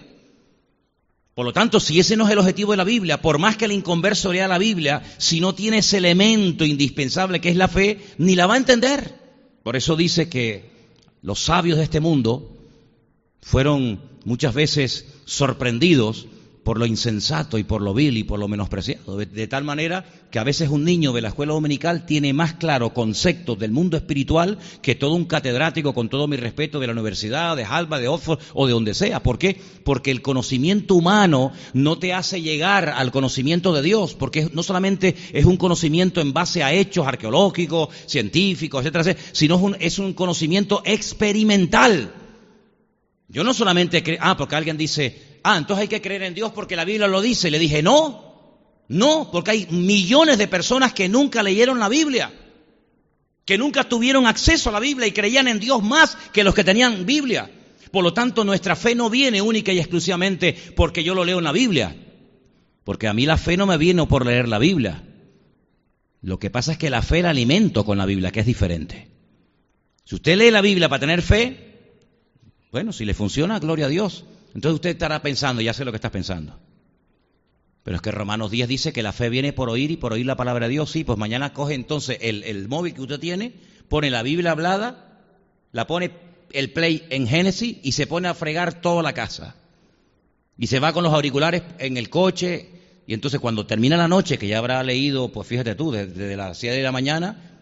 Por 1.36 1.46
lo 1.46 1.54
tanto, 1.54 1.80
si 1.80 2.00
ese 2.00 2.16
no 2.16 2.26
es 2.26 2.32
el 2.32 2.38
objetivo 2.38 2.72
de 2.72 2.78
la 2.78 2.84
Biblia, 2.84 3.22
por 3.22 3.40
más 3.40 3.58
que 3.58 3.66
el 3.66 3.72
inconverso 3.72 4.32
lea 4.32 4.48
la 4.48 4.60
Biblia, 4.60 5.02
si 5.18 5.40
no 5.40 5.56
tiene 5.56 5.80
ese 5.80 5.98
elemento 5.98 6.64
indispensable 6.64 7.42
que 7.42 7.50
es 7.50 7.56
la 7.56 7.68
fe, 7.68 8.00
ni 8.18 8.36
la 8.36 8.46
va 8.46 8.54
a 8.54 8.58
entender. 8.58 9.16
Por 9.64 9.76
eso 9.76 9.96
dice 9.96 10.30
que 10.30 10.70
los 11.22 11.40
sabios 11.40 11.78
de 11.78 11.86
este 11.86 12.00
mundo 12.00 12.56
fueron 13.42 14.02
muchas 14.26 14.54
veces 14.54 15.08
sorprendidos 15.26 16.28
por 16.64 16.80
lo 16.80 16.86
insensato 16.86 17.58
y 17.58 17.64
por 17.64 17.82
lo 17.82 17.94
vil 17.94 18.18
y 18.18 18.24
por 18.24 18.40
lo 18.40 18.48
menospreciado. 18.48 19.18
De, 19.18 19.48
tal 19.48 19.64
manera 19.64 20.06
que 20.32 20.40
a 20.40 20.44
veces 20.44 20.70
un 20.70 20.84
niño 20.84 21.12
de 21.12 21.22
la 21.22 21.28
escuela 21.30 21.54
dominical 21.54 22.06
tiene 22.06 22.34
más 22.34 22.54
claro 22.54 22.94
conceptos 22.94 23.60
del 23.60 23.72
mundo 23.72 23.98
espiritual 23.98 24.58
que 24.82 24.96
todo 24.96 25.14
un 25.14 25.26
catedrático, 25.26 25.94
con 25.94 26.10
todo 26.10 26.28
mi 26.28 26.38
respeto, 26.38 26.80
de 26.80 26.88
la 26.88 26.94
universidad, 26.94 27.56
de 27.56 27.66
Harvard, 27.66 28.02
de 28.02 28.08
Oxford 28.08 28.40
o 28.54 28.66
de 28.66 28.74
donde 28.74 28.94
sea. 28.94 29.22
¿Por 29.22 29.38
qué? 29.38 29.60
Porque 29.84 30.12
el 30.12 30.22
conocimiento 30.22 30.96
humano 30.96 31.52
no 31.74 32.00
te 32.00 32.14
hace 32.14 32.42
llegar 32.42 32.90
al 32.90 33.12
conocimiento 33.12 33.74
de 33.74 33.82
Dios, 33.82 34.16
porque 34.16 34.50
no 34.54 34.64
solamente 34.64 35.16
es 35.34 35.46
un 35.46 35.58
conocimiento 35.58 36.22
en 36.22 36.34
base 36.34 36.64
a 36.64 36.74
hechos 36.74 37.06
arqueológicos, 37.06 37.90
científicos, 38.06 38.82
etcétera, 38.82 39.02
etcétera 39.04 39.30
sino 39.34 39.56
es 39.56 39.62
un, 39.62 39.78
es 39.80 40.00
un 40.00 40.14
conocimiento 40.14 40.82
experimental. 40.86 42.14
Yo 43.28 43.44
no 43.44 43.54
solamente 43.54 44.04
creo, 44.04 44.20
ah, 44.22 44.38
porque 44.38 44.56
alguien 44.56 44.78
dice, 44.78 45.33
ah, 45.44 45.58
entonces 45.58 45.84
hay 45.84 45.88
que 45.88 46.02
creer 46.02 46.24
en 46.24 46.34
Dios 46.34 46.52
porque 46.54 46.76
la 46.76 46.86
Biblia 46.86 47.08
lo 47.08 47.22
dice. 47.22 47.52
Le 47.52 47.60
dije, 47.60 47.84
no, 47.84 48.34
no, 48.88 49.30
porque 49.32 49.52
hay 49.52 49.68
millones 49.70 50.38
de 50.38 50.48
personas 50.48 50.94
que 50.94 51.10
nunca 51.10 51.44
leyeron 51.44 51.80
la 51.80 51.90
Biblia, 51.90 52.32
que 53.46 53.58
nunca 53.58 53.84
tuvieron 53.84 54.26
acceso 54.26 54.70
a 54.70 54.74
la 54.74 54.80
Biblia 54.80 55.08
y 55.08 55.12
creían 55.12 55.48
en 55.48 55.60
Dios 55.60 55.84
más 55.84 56.18
que 56.32 56.44
los 56.44 56.54
que 56.54 56.64
tenían 56.64 57.06
Biblia. 57.06 57.50
Por 57.92 58.04
lo 58.04 58.14
tanto, 58.14 58.44
nuestra 58.44 58.76
fe 58.76 58.96
no 58.96 59.10
viene 59.10 59.42
única 59.42 59.72
y 59.72 59.80
exclusivamente 59.80 60.56
porque 60.76 61.04
yo 61.04 61.14
lo 61.14 61.24
leo 61.24 61.38
en 61.38 61.44
la 61.44 61.52
Biblia, 61.52 61.96
porque 62.84 63.08
a 63.08 63.14
mí 63.14 63.26
la 63.26 63.38
fe 63.38 63.56
no 63.56 63.66
me 63.66 63.78
viene 63.78 64.06
por 64.08 64.26
leer 64.26 64.48
la 64.48 64.60
Biblia. 64.60 65.04
Lo 66.22 66.40
que 66.40 66.50
pasa 66.50 66.72
es 66.72 66.78
que 66.78 66.90
la 66.90 67.02
fe 67.02 67.22
la 67.22 67.30
alimento 67.30 67.86
con 67.86 67.98
la 67.98 68.06
Biblia, 68.06 68.32
que 68.32 68.40
es 68.40 68.46
diferente. 68.46 69.10
Si 70.06 70.16
usted 70.16 70.38
lee 70.38 70.52
la 70.52 70.62
Biblia 70.62 70.90
para 70.90 71.02
tener 71.02 71.22
fe, 71.22 71.74
bueno, 72.72 72.92
si 72.94 73.06
le 73.06 73.14
funciona, 73.14 73.60
gloria 73.60 73.86
a 73.86 73.90
Dios. 73.90 74.26
Entonces 74.54 74.76
usted 74.76 74.90
estará 74.92 75.22
pensando, 75.22 75.62
ya 75.62 75.74
sé 75.74 75.86
lo 75.86 75.92
que 75.92 75.98
estás 75.98 76.12
pensando. 76.12 76.60
Pero 77.84 77.98
es 77.98 78.02
que 78.02 78.12
Romanos 78.12 78.52
10 78.52 78.68
dice 78.68 78.94
que 78.94 79.04
la 79.04 79.12
fe 79.12 79.30
viene 79.30 79.52
por 79.52 79.70
oír 79.70 79.92
y 79.92 79.98
por 79.98 80.14
oír 80.14 80.26
la 80.26 80.38
palabra 80.38 80.68
de 80.68 80.74
Dios. 80.74 80.90
Sí, 80.90 81.04
pues 81.04 81.18
mañana 81.18 81.54
coge 81.54 81.74
entonces 81.74 82.18
el, 82.22 82.44
el 82.44 82.68
móvil 82.70 82.94
que 82.94 83.02
usted 83.02 83.20
tiene, 83.20 83.54
pone 83.90 84.10
la 84.10 84.24
Biblia 84.24 84.52
hablada, 84.52 85.20
la 85.72 85.86
pone 85.86 86.12
el 86.52 86.72
play 86.72 87.06
en 87.10 87.28
Génesis 87.28 87.78
y 87.84 87.92
se 87.92 88.08
pone 88.08 88.30
a 88.30 88.34
fregar 88.34 88.80
toda 88.80 89.04
la 89.04 89.14
casa. 89.14 89.56
Y 90.58 90.68
se 90.68 90.80
va 90.80 90.94
con 90.94 91.04
los 91.04 91.14
auriculares 91.14 91.64
en 91.80 91.98
el 91.98 92.10
coche. 92.10 92.70
Y 93.06 93.14
entonces 93.14 93.42
cuando 93.42 93.66
termina 93.66 93.98
la 93.98 94.08
noche, 94.08 94.38
que 94.38 94.48
ya 94.48 94.60
habrá 94.60 94.82
leído, 94.84 95.30
pues 95.30 95.48
fíjate 95.48 95.76
tú, 95.76 95.92
desde 95.92 96.38
las 96.38 96.58
7 96.58 96.78
de 96.78 96.84
la 96.84 96.92
mañana, 96.92 97.53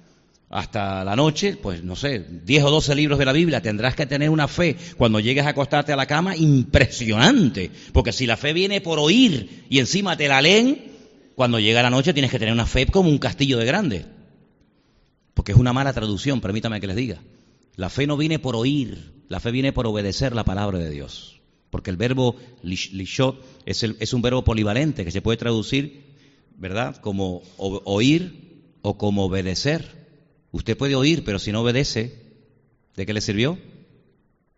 hasta 0.51 1.05
la 1.05 1.15
noche, 1.15 1.55
pues 1.55 1.81
no 1.81 1.95
sé, 1.95 2.19
10 2.19 2.63
o 2.65 2.71
12 2.71 2.93
libros 2.95 3.17
de 3.17 3.25
la 3.25 3.31
Biblia, 3.31 3.61
tendrás 3.61 3.95
que 3.95 4.05
tener 4.05 4.29
una 4.29 4.49
fe 4.49 4.75
cuando 4.97 5.21
llegues 5.21 5.45
a 5.45 5.49
acostarte 5.49 5.93
a 5.93 5.95
la 5.95 6.07
cama 6.07 6.35
impresionante, 6.35 7.71
porque 7.93 8.11
si 8.11 8.27
la 8.27 8.35
fe 8.35 8.51
viene 8.51 8.81
por 8.81 8.99
oír 8.99 9.65
y 9.69 9.79
encima 9.79 10.17
te 10.17 10.27
la 10.27 10.41
leen, 10.41 10.91
cuando 11.35 11.57
llega 11.57 11.81
la 11.81 11.89
noche 11.89 12.13
tienes 12.13 12.31
que 12.31 12.37
tener 12.37 12.53
una 12.53 12.65
fe 12.65 12.85
como 12.85 13.09
un 13.09 13.17
castillo 13.17 13.57
de 13.57 13.65
grande, 13.65 14.05
porque 15.33 15.53
es 15.53 15.57
una 15.57 15.71
mala 15.71 15.93
traducción, 15.93 16.41
permítame 16.41 16.81
que 16.81 16.87
les 16.87 16.97
diga. 16.97 17.21
La 17.77 17.89
fe 17.89 18.05
no 18.05 18.17
viene 18.17 18.37
por 18.37 18.57
oír, 18.57 19.13
la 19.29 19.39
fe 19.39 19.51
viene 19.51 19.71
por 19.71 19.87
obedecer 19.87 20.35
la 20.35 20.43
palabra 20.43 20.79
de 20.79 20.89
Dios, 20.89 21.39
porque 21.69 21.91
el 21.91 21.97
verbo 21.97 22.35
lishot 22.61 23.41
es, 23.65 23.83
es 23.83 24.13
un 24.13 24.21
verbo 24.21 24.43
polivalente 24.43 25.05
que 25.05 25.11
se 25.11 25.21
puede 25.21 25.37
traducir, 25.37 26.03
¿verdad?, 26.57 26.97
como 26.97 27.41
oír 27.57 28.51
o 28.81 28.97
como 28.97 29.23
obedecer. 29.23 30.00
Usted 30.51 30.77
puede 30.77 30.95
oír, 30.95 31.23
pero 31.23 31.39
si 31.39 31.51
no 31.51 31.61
obedece, 31.61 32.21
¿de 32.95 33.05
qué 33.05 33.13
le 33.13 33.21
sirvió? 33.21 33.57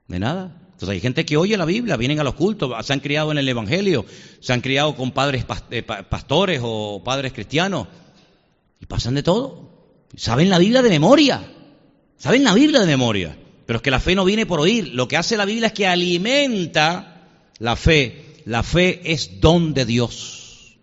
De 0.07 0.19
nada. 0.19 0.59
Entonces 0.71 0.89
hay 0.89 0.99
gente 0.99 1.25
que 1.25 1.37
oye 1.37 1.55
la 1.55 1.65
Biblia, 1.65 1.97
vienen 1.97 2.19
a 2.19 2.23
los 2.23 2.33
cultos, 2.33 2.73
se 2.85 2.93
han 2.93 2.99
criado 2.99 3.31
en 3.31 3.37
el 3.37 3.47
Evangelio, 3.47 4.05
se 4.39 4.53
han 4.53 4.61
criado 4.61 4.95
con 4.95 5.11
padres 5.11 5.45
eh, 5.69 5.83
pastores 5.83 6.61
o 6.63 7.01
padres 7.03 7.31
cristianos 7.31 7.87
y 8.79 8.85
pasan 8.85 9.13
de 9.13 9.23
todo. 9.23 9.71
Saben 10.15 10.49
la 10.49 10.59
Biblia 10.59 10.81
de 10.81 10.89
memoria, 10.89 11.41
saben 12.17 12.43
la 12.43 12.53
Biblia 12.53 12.81
de 12.81 12.87
memoria, 12.87 13.37
pero 13.65 13.77
es 13.77 13.83
que 13.83 13.91
la 13.91 13.99
fe 13.99 14.15
no 14.15 14.25
viene 14.25 14.45
por 14.45 14.59
oír. 14.59 14.89
Lo 14.93 15.07
que 15.07 15.17
hace 15.17 15.37
la 15.37 15.45
Biblia 15.45 15.67
es 15.67 15.73
que 15.73 15.87
alimenta 15.87 17.29
la 17.59 17.75
fe. 17.75 18.41
La 18.45 18.61
fe 18.61 18.99
es 19.05 19.39
don 19.39 19.73
de 19.73 19.85
Dios. 19.85 20.77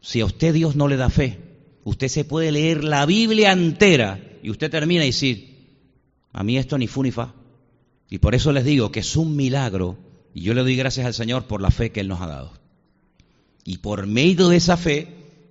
Si 0.00 0.20
a 0.20 0.24
usted 0.24 0.54
Dios 0.54 0.76
no 0.76 0.88
le 0.88 0.96
da 0.96 1.10
fe, 1.10 1.38
Usted 1.84 2.08
se 2.08 2.24
puede 2.24 2.52
leer 2.52 2.84
la 2.84 3.06
Biblia 3.06 3.52
entera 3.52 4.20
y 4.42 4.50
usted 4.50 4.70
termina 4.70 5.04
y 5.04 5.08
decir, 5.08 5.50
a 6.32 6.42
mí 6.42 6.58
esto 6.58 6.78
ni 6.78 6.86
fu 6.86 7.02
ni 7.02 7.10
fa. 7.10 7.34
Y 8.08 8.18
por 8.18 8.34
eso 8.34 8.52
les 8.52 8.64
digo 8.64 8.90
que 8.92 9.00
es 9.00 9.16
un 9.16 9.36
milagro 9.36 9.96
y 10.34 10.42
yo 10.42 10.54
le 10.54 10.62
doy 10.62 10.76
gracias 10.76 11.06
al 11.06 11.14
Señor 11.14 11.44
por 11.44 11.60
la 11.60 11.70
fe 11.70 11.90
que 11.90 12.00
Él 12.00 12.08
nos 12.08 12.20
ha 12.20 12.26
dado. 12.26 12.52
Y 13.64 13.78
por 13.78 14.06
medio 14.06 14.48
de 14.48 14.56
esa 14.56 14.76
fe, 14.76 15.08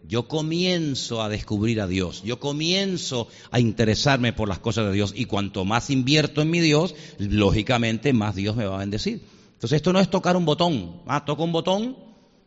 yo 0.08 0.28
comienzo 0.28 1.22
a 1.22 1.30
descubrir 1.30 1.82
a 1.82 1.88
Dios, 1.88 2.24
yo 2.24 2.40
comienzo 2.40 3.28
a 3.52 3.60
interesarme 3.60 4.34
por 4.34 4.50
las 4.50 4.60
cosas 4.60 4.88
de 4.88 4.94
Dios 4.94 5.14
y 5.16 5.26
cuanto 5.26 5.66
más 5.66 5.90
invierto 5.90 6.42
en 6.42 6.50
mi 6.50 6.60
Dios, 6.60 6.96
lógicamente 7.20 8.12
más 8.14 8.36
Dios 8.36 8.56
me 8.56 8.66
va 8.66 8.76
a 8.76 8.80
bendecir. 8.80 9.22
Entonces 9.54 9.78
esto 9.78 9.94
no 9.94 10.00
es 10.00 10.10
tocar 10.10 10.36
un 10.36 10.46
botón, 10.46 11.02
ah, 11.06 11.26
toco 11.26 11.44
un 11.44 11.52
botón, 11.52 11.98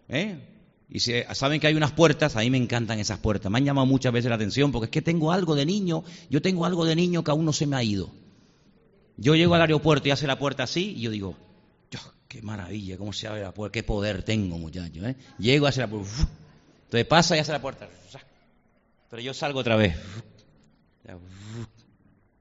¿eh? 0.08 0.51
Y 0.94 1.00
si 1.00 1.14
saben 1.32 1.58
que 1.58 1.66
hay 1.66 1.74
unas 1.74 1.92
puertas, 1.92 2.36
a 2.36 2.40
mí 2.40 2.50
me 2.50 2.58
encantan 2.58 2.98
esas 2.98 3.18
puertas. 3.18 3.50
Me 3.50 3.56
han 3.56 3.64
llamado 3.64 3.86
muchas 3.86 4.12
veces 4.12 4.28
la 4.28 4.34
atención 4.34 4.70
porque 4.72 4.84
es 4.84 4.90
que 4.90 5.00
tengo 5.00 5.32
algo 5.32 5.54
de 5.54 5.64
niño, 5.64 6.04
yo 6.28 6.42
tengo 6.42 6.66
algo 6.66 6.84
de 6.84 6.94
niño 6.94 7.24
que 7.24 7.30
aún 7.30 7.46
no 7.46 7.54
se 7.54 7.66
me 7.66 7.76
ha 7.76 7.82
ido. 7.82 8.10
Yo 9.16 9.34
llego 9.34 9.54
al 9.54 9.62
aeropuerto 9.62 10.08
y 10.08 10.10
hace 10.10 10.26
la 10.26 10.38
puerta 10.38 10.64
así 10.64 10.92
y 10.98 11.00
yo 11.00 11.10
digo, 11.10 11.34
qué 12.28 12.42
maravilla, 12.42 12.98
cómo 12.98 13.14
se 13.14 13.26
abre 13.26 13.40
la 13.40 13.54
puerta, 13.54 13.72
qué 13.72 13.82
poder 13.82 14.22
tengo, 14.22 14.58
muchacho. 14.58 15.06
¿eh? 15.06 15.16
Llego, 15.38 15.66
hace 15.66 15.80
la 15.80 15.88
puerta, 15.88 16.10
entonces 16.84 17.06
pasa 17.06 17.36
y 17.38 17.40
hace 17.40 17.52
la 17.52 17.62
puerta. 17.62 17.88
Pero 19.08 19.22
yo 19.22 19.32
salgo 19.32 19.60
otra 19.60 19.76
vez. 19.76 19.96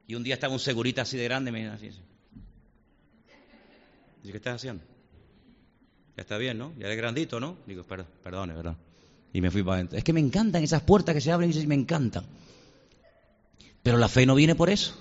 Y 0.07 0.15
un 0.15 0.23
día 0.23 0.33
estaba 0.33 0.51
un 0.51 0.59
segurita 0.59 1.03
así 1.03 1.15
de 1.15 1.23
grande, 1.23 1.53
me 1.53 1.59
dice 1.59 1.87
así. 1.87 2.01
¿Y 4.25 4.31
qué 4.31 4.37
estás 4.37 4.55
haciendo? 4.55 4.90
Ya 6.17 6.21
está 6.21 6.37
bien, 6.37 6.57
¿no? 6.57 6.73
Ya 6.77 6.85
eres 6.87 6.97
grandito, 6.97 7.39
¿no? 7.39 7.57
Digo, 7.65 7.83
perdone, 7.83 8.53
¿verdad? 8.53 8.75
Y 9.33 9.41
me 9.41 9.49
fui 9.49 9.63
para 9.63 9.75
adentro. 9.75 9.97
Es 9.97 10.03
que 10.03 10.13
me 10.13 10.19
encantan 10.19 10.63
esas 10.63 10.81
puertas 10.81 11.15
que 11.15 11.21
se 11.21 11.31
abren 11.31 11.51
y 11.55 11.67
me 11.67 11.75
encantan. 11.75 12.25
Pero 13.83 13.97
la 13.97 14.07
fe 14.07 14.25
no 14.25 14.35
viene 14.35 14.55
por 14.55 14.69
eso. 14.69 14.93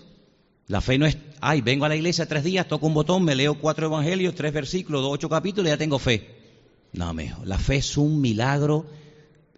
La 0.69 0.81
fe 0.81 0.99
no 0.99 1.07
es, 1.07 1.17
ay, 1.41 1.63
vengo 1.63 1.85
a 1.85 1.89
la 1.89 1.97
iglesia 1.97 2.27
tres 2.27 2.45
días, 2.45 2.69
toco 2.69 2.87
un 2.87 2.95
botón, 2.95 3.25
me 3.25 3.35
leo 3.35 3.59
cuatro 3.59 3.87
evangelios, 3.87 4.37
tres 4.37 4.53
versículos, 4.53 5.05
ocho 5.05 5.29
capítulos 5.29 5.67
y 5.67 5.71
ya 5.71 5.77
tengo 5.77 5.99
fe. 5.99 6.29
No, 6.93 7.13
mejor. 7.13 7.47
La 7.47 7.59
fe 7.59 7.77
es 7.77 7.97
un 7.97 8.21
milagro, 8.21 8.87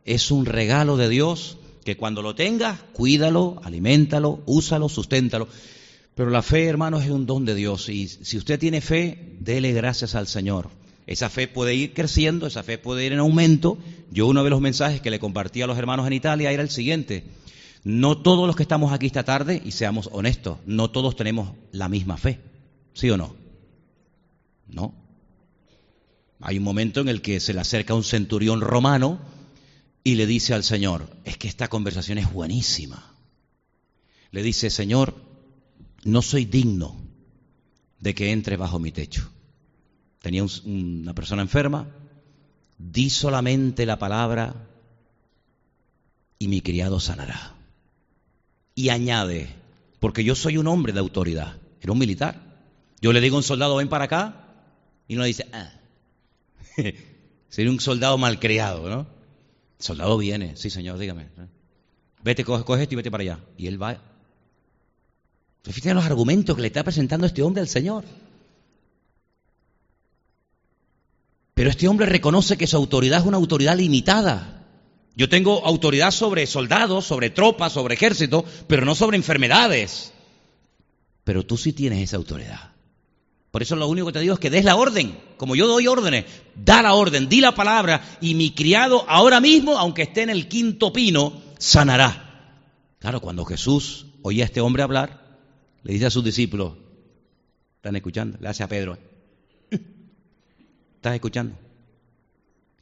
es 0.06 0.30
un 0.30 0.46
regalo 0.46 0.96
de 0.96 1.10
Dios 1.10 1.58
que 1.84 1.96
cuando 1.96 2.22
lo 2.22 2.34
tengas, 2.34 2.80
cuídalo, 2.94 3.60
aliméntalo, 3.62 4.42
úsalo, 4.46 4.88
susténtalo. 4.88 5.48
Pero 6.14 6.30
la 6.30 6.42
fe, 6.42 6.64
hermanos, 6.66 7.04
es 7.04 7.10
un 7.10 7.26
don 7.26 7.44
de 7.44 7.54
Dios. 7.54 7.88
Y 7.88 8.08
si 8.08 8.38
usted 8.38 8.58
tiene 8.58 8.80
fe, 8.80 9.36
dele 9.38 9.72
gracias 9.72 10.14
al 10.14 10.26
Señor. 10.26 10.70
Esa 11.06 11.28
fe 11.28 11.48
puede 11.48 11.74
ir 11.74 11.94
creciendo, 11.94 12.46
esa 12.46 12.62
fe 12.62 12.78
puede 12.78 13.04
ir 13.04 13.12
en 13.12 13.18
aumento. 13.18 13.78
Yo 14.10 14.26
uno 14.26 14.44
de 14.44 14.50
los 14.50 14.60
mensajes 14.60 15.00
que 15.00 15.10
le 15.10 15.18
compartí 15.18 15.62
a 15.62 15.66
los 15.66 15.78
hermanos 15.78 16.06
en 16.06 16.12
Italia 16.12 16.52
era 16.52 16.62
el 16.62 16.70
siguiente. 16.70 17.24
No 17.84 18.18
todos 18.18 18.46
los 18.46 18.54
que 18.54 18.62
estamos 18.62 18.92
aquí 18.92 19.06
esta 19.06 19.24
tarde, 19.24 19.60
y 19.64 19.72
seamos 19.72 20.08
honestos, 20.12 20.58
no 20.66 20.90
todos 20.90 21.16
tenemos 21.16 21.52
la 21.72 21.88
misma 21.88 22.16
fe. 22.16 22.38
¿Sí 22.94 23.10
o 23.10 23.16
no? 23.16 23.34
No. 24.68 24.94
Hay 26.40 26.58
un 26.58 26.64
momento 26.64 27.00
en 27.00 27.08
el 27.08 27.22
que 27.22 27.40
se 27.40 27.54
le 27.54 27.60
acerca 27.60 27.94
un 27.94 28.04
centurión 28.04 28.60
romano 28.60 29.20
y 30.04 30.14
le 30.14 30.26
dice 30.26 30.54
al 30.54 30.64
Señor, 30.64 31.08
es 31.24 31.36
que 31.36 31.48
esta 31.48 31.68
conversación 31.68 32.18
es 32.18 32.32
buenísima. 32.32 33.14
Le 34.30 34.42
dice, 34.42 34.70
Señor, 34.70 35.14
no 36.04 36.22
soy 36.22 36.44
digno 36.44 36.96
de 38.00 38.14
que 38.14 38.32
entres 38.32 38.58
bajo 38.58 38.78
mi 38.78 38.90
techo. 38.90 39.30
Tenía 40.22 40.44
una 40.64 41.14
persona 41.14 41.42
enferma, 41.42 41.88
di 42.78 43.10
solamente 43.10 43.84
la 43.84 43.98
palabra 43.98 44.54
y 46.38 46.48
mi 46.48 46.60
criado 46.60 47.00
sanará. 47.00 47.54
Y 48.74 48.88
añade, 48.88 49.54
porque 50.00 50.24
yo 50.24 50.34
soy 50.34 50.56
un 50.56 50.68
hombre 50.68 50.92
de 50.92 51.00
autoridad, 51.00 51.56
era 51.80 51.92
un 51.92 51.98
militar. 51.98 52.40
Yo 53.00 53.12
le 53.12 53.20
digo 53.20 53.36
a 53.36 53.40
un 53.40 53.42
soldado, 53.42 53.76
ven 53.76 53.88
para 53.88 54.04
acá, 54.04 54.46
y 55.08 55.16
uno 55.16 55.24
dice, 55.24 55.46
ah. 55.52 55.72
sería 57.48 57.70
un 57.70 57.80
soldado 57.80 58.16
malcriado, 58.16 58.88
¿no? 58.88 59.00
El 59.78 59.84
soldado 59.84 60.16
viene, 60.18 60.56
sí 60.56 60.70
señor, 60.70 60.98
dígame. 60.98 61.28
Vete, 62.22 62.44
coge, 62.44 62.64
coge 62.64 62.84
esto 62.84 62.94
y 62.94 62.96
vete 62.96 63.10
para 63.10 63.22
allá. 63.22 63.38
Y 63.58 63.66
él 63.66 63.82
va. 63.82 64.00
Fíjate 65.64 65.94
los 65.94 66.04
argumentos 66.04 66.54
que 66.54 66.62
le 66.62 66.68
está 66.68 66.84
presentando 66.84 67.26
este 67.26 67.42
hombre 67.42 67.60
al 67.60 67.68
Señor. 67.68 68.04
Pero 71.62 71.70
este 71.70 71.86
hombre 71.86 72.06
reconoce 72.06 72.58
que 72.58 72.66
su 72.66 72.76
autoridad 72.76 73.20
es 73.20 73.24
una 73.24 73.36
autoridad 73.36 73.76
limitada. 73.76 74.66
Yo 75.14 75.28
tengo 75.28 75.64
autoridad 75.64 76.10
sobre 76.10 76.44
soldados, 76.48 77.04
sobre 77.04 77.30
tropas, 77.30 77.74
sobre 77.74 77.94
ejército, 77.94 78.44
pero 78.66 78.84
no 78.84 78.96
sobre 78.96 79.16
enfermedades. 79.16 80.12
Pero 81.22 81.46
tú 81.46 81.56
sí 81.56 81.72
tienes 81.72 82.00
esa 82.00 82.16
autoridad. 82.16 82.72
Por 83.52 83.62
eso 83.62 83.76
lo 83.76 83.86
único 83.86 84.08
que 84.08 84.14
te 84.14 84.18
digo 84.18 84.34
es 84.34 84.40
que 84.40 84.50
des 84.50 84.64
la 84.64 84.74
orden, 84.74 85.16
como 85.36 85.54
yo 85.54 85.68
doy 85.68 85.86
órdenes, 85.86 86.24
da 86.56 86.82
la 86.82 86.94
orden, 86.94 87.28
di 87.28 87.40
la 87.40 87.54
palabra 87.54 88.18
y 88.20 88.34
mi 88.34 88.50
criado 88.50 89.04
ahora 89.08 89.38
mismo, 89.38 89.78
aunque 89.78 90.02
esté 90.02 90.22
en 90.22 90.30
el 90.30 90.48
quinto 90.48 90.92
pino, 90.92 91.42
sanará. 91.58 92.58
Claro, 92.98 93.20
cuando 93.20 93.44
Jesús 93.44 94.06
oía 94.22 94.42
a 94.42 94.46
este 94.46 94.60
hombre 94.60 94.82
hablar, 94.82 95.38
le 95.84 95.92
dice 95.92 96.06
a 96.06 96.10
sus 96.10 96.24
discípulos, 96.24 96.72
¿están 97.76 97.94
escuchando? 97.94 98.36
Le 98.40 98.48
hace 98.48 98.64
a 98.64 98.68
Pedro, 98.68 98.98
¿estás 101.02 101.14
escuchando? 101.16 101.56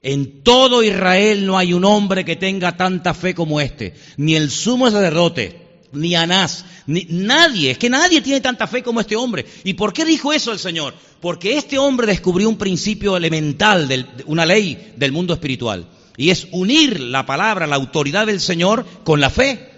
En 0.02 0.42
todo 0.42 0.82
Israel 0.82 1.46
no 1.46 1.56
hay 1.56 1.72
un 1.72 1.86
hombre 1.86 2.22
que 2.22 2.36
tenga 2.36 2.76
tanta 2.76 3.14
fe 3.14 3.34
como 3.34 3.62
este, 3.62 3.94
ni 4.18 4.36
el 4.36 4.50
sumo 4.50 4.90
sacerdote, 4.90 5.80
ni 5.92 6.14
Anás, 6.14 6.66
ni 6.86 7.06
nadie, 7.08 7.70
es 7.70 7.78
que 7.78 7.88
nadie 7.88 8.20
tiene 8.20 8.42
tanta 8.42 8.66
fe 8.66 8.82
como 8.82 9.00
este 9.00 9.16
hombre. 9.16 9.46
¿Y 9.64 9.72
por 9.72 9.94
qué 9.94 10.04
dijo 10.04 10.34
eso 10.34 10.52
el 10.52 10.58
Señor? 10.58 10.92
Porque 11.22 11.56
este 11.56 11.78
hombre 11.78 12.06
descubrió 12.06 12.46
un 12.50 12.58
principio 12.58 13.16
elemental, 13.16 13.88
de 13.88 14.04
una 14.26 14.44
ley 14.44 14.92
del 14.96 15.12
mundo 15.12 15.32
espiritual, 15.32 15.88
y 16.18 16.28
es 16.28 16.46
unir 16.50 17.00
la 17.00 17.24
palabra, 17.24 17.66
la 17.66 17.76
autoridad 17.76 18.26
del 18.26 18.40
Señor 18.40 18.84
con 19.02 19.18
la 19.18 19.30
fe. 19.30 19.70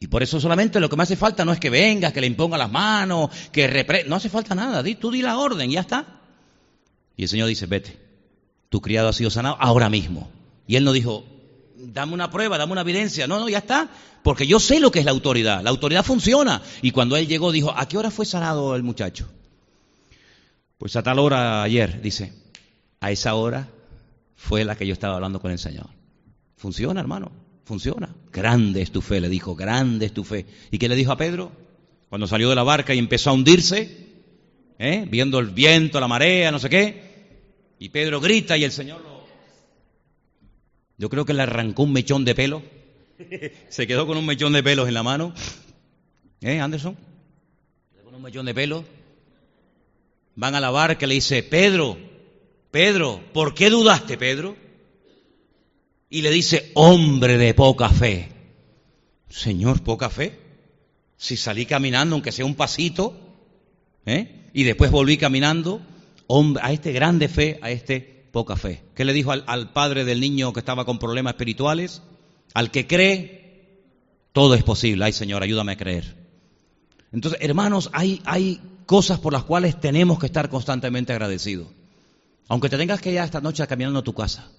Y 0.00 0.06
por 0.06 0.22
eso 0.22 0.40
solamente 0.40 0.80
lo 0.80 0.88
que 0.88 0.96
me 0.96 1.02
hace 1.02 1.16
falta 1.16 1.44
no 1.44 1.52
es 1.52 1.60
que 1.60 1.68
vengas, 1.68 2.14
que 2.14 2.22
le 2.22 2.26
imponga 2.26 2.56
las 2.56 2.72
manos, 2.72 3.28
que 3.52 3.66
repre... 3.66 4.04
no 4.04 4.16
hace 4.16 4.30
falta 4.30 4.54
nada, 4.54 4.82
tú 4.98 5.10
di 5.10 5.20
la 5.20 5.36
orden, 5.36 5.70
ya 5.70 5.80
está. 5.80 6.22
Y 7.16 7.22
el 7.22 7.28
Señor 7.28 7.48
dice, 7.48 7.66
vete, 7.66 7.98
tu 8.68 8.80
criado 8.80 9.08
ha 9.08 9.12
sido 9.12 9.30
sanado 9.30 9.56
ahora 9.60 9.88
mismo. 9.88 10.30
Y 10.66 10.76
él 10.76 10.84
no 10.84 10.92
dijo, 10.92 11.24
dame 11.76 12.14
una 12.14 12.30
prueba, 12.30 12.58
dame 12.58 12.72
una 12.72 12.80
evidencia. 12.80 13.26
No, 13.26 13.38
no, 13.38 13.48
ya 13.48 13.58
está. 13.58 13.88
Porque 14.22 14.46
yo 14.46 14.58
sé 14.58 14.80
lo 14.80 14.90
que 14.90 15.00
es 15.00 15.04
la 15.04 15.10
autoridad. 15.10 15.62
La 15.62 15.70
autoridad 15.70 16.04
funciona. 16.04 16.62
Y 16.82 16.90
cuando 16.90 17.16
él 17.16 17.26
llegó, 17.26 17.52
dijo, 17.52 17.72
¿a 17.76 17.86
qué 17.86 17.98
hora 17.98 18.10
fue 18.10 18.26
sanado 18.26 18.74
el 18.74 18.82
muchacho? 18.82 19.28
Pues 20.78 20.96
a 20.96 21.02
tal 21.02 21.18
hora 21.18 21.62
ayer, 21.62 22.00
dice, 22.02 22.32
a 23.00 23.10
esa 23.10 23.34
hora 23.34 23.68
fue 24.34 24.64
la 24.64 24.76
que 24.76 24.86
yo 24.86 24.92
estaba 24.92 25.14
hablando 25.14 25.40
con 25.40 25.50
el 25.50 25.58
Señor. 25.58 25.86
Funciona, 26.56 27.00
hermano, 27.00 27.30
funciona. 27.64 28.14
Grande 28.32 28.82
es 28.82 28.90
tu 28.90 29.00
fe, 29.00 29.20
le 29.20 29.28
dijo, 29.28 29.54
grande 29.54 30.06
es 30.06 30.12
tu 30.12 30.24
fe. 30.24 30.46
¿Y 30.70 30.78
qué 30.78 30.88
le 30.88 30.96
dijo 30.96 31.12
a 31.12 31.16
Pedro? 31.16 31.52
Cuando 32.08 32.26
salió 32.26 32.48
de 32.48 32.54
la 32.54 32.62
barca 32.62 32.94
y 32.94 32.98
empezó 32.98 33.30
a 33.30 33.32
hundirse, 33.34 34.08
¿eh? 34.78 35.06
viendo 35.08 35.38
el 35.38 35.48
viento, 35.50 36.00
la 36.00 36.08
marea, 36.08 36.50
no 36.50 36.58
sé 36.58 36.68
qué. 36.68 37.03
Y 37.78 37.88
Pedro 37.88 38.20
grita 38.20 38.56
y 38.56 38.64
el 38.64 38.72
Señor 38.72 39.00
lo 39.02 39.14
yo 40.96 41.10
creo 41.10 41.24
que 41.24 41.34
le 41.34 41.42
arrancó 41.42 41.82
un 41.82 41.92
mechón 41.92 42.24
de 42.24 42.34
pelo. 42.34 42.62
Se 43.68 43.86
quedó 43.86 44.06
con 44.06 44.16
un 44.16 44.26
mechón 44.26 44.52
de 44.52 44.62
pelos 44.62 44.88
en 44.88 44.94
la 44.94 45.02
mano. 45.02 45.34
¿Eh, 46.40 46.60
Anderson? 46.60 46.96
Con 48.04 48.14
un 48.14 48.22
mechón 48.22 48.46
de 48.46 48.54
pelo. 48.54 48.84
Van 50.36 50.54
a 50.54 50.60
la 50.60 50.70
barca 50.70 51.04
y 51.04 51.08
le 51.08 51.14
dice, 51.14 51.42
Pedro, 51.42 51.96
Pedro, 52.70 53.20
¿por 53.32 53.54
qué 53.54 53.70
dudaste, 53.70 54.16
Pedro? 54.16 54.56
Y 56.10 56.22
le 56.22 56.30
dice, 56.30 56.70
hombre 56.74 57.38
de 57.38 57.54
poca 57.54 57.88
fe. 57.88 58.28
Señor, 59.28 59.82
poca 59.82 60.10
fe. 60.10 60.38
Si 61.16 61.36
salí 61.36 61.66
caminando, 61.66 62.14
aunque 62.14 62.32
sea 62.32 62.44
un 62.44 62.54
pasito, 62.54 63.16
¿eh? 64.06 64.50
y 64.52 64.64
después 64.64 64.90
volví 64.90 65.16
caminando, 65.16 65.80
hombre, 66.26 66.62
a 66.64 66.72
este 66.72 66.92
grande 66.92 67.28
fe, 67.28 67.58
a 67.62 67.70
este 67.70 68.28
poca 68.32 68.56
fe. 68.56 68.82
¿Qué 68.94 69.04
le 69.04 69.12
dijo 69.12 69.32
al, 69.32 69.72
padre 69.72 70.04
del 70.04 70.20
niño 70.20 70.52
que 70.52 70.60
estaba 70.60 70.84
con 70.84 70.98
problemas 70.98 71.34
espirituales? 71.34 72.02
Al 72.52 72.70
que 72.70 72.86
cree, 72.86 73.78
todo 74.32 74.54
es 74.54 74.62
posible. 74.62 75.04
Ay 75.04 75.12
Señor, 75.12 75.42
ayúdame 75.42 75.72
a 75.72 75.76
creer. 75.76 76.16
Entonces, 77.12 77.40
hermanos, 77.40 77.90
hay, 77.92 78.20
hay 78.24 78.60
cosas 78.86 79.20
por 79.20 79.32
las 79.32 79.44
cuales 79.44 79.80
tenemos 79.80 80.18
que 80.18 80.26
estar 80.26 80.48
constantemente 80.48 81.12
agradecidos. 81.12 81.68
Aunque 82.48 82.68
te 82.68 82.76
tengas 82.76 83.00
que 83.00 83.12
ir 83.12 83.18
esta 83.18 83.40
noche 83.40 83.66
caminando 83.66 84.00
a 84.00 84.04
tu 84.04 84.14
casa, 84.14 84.50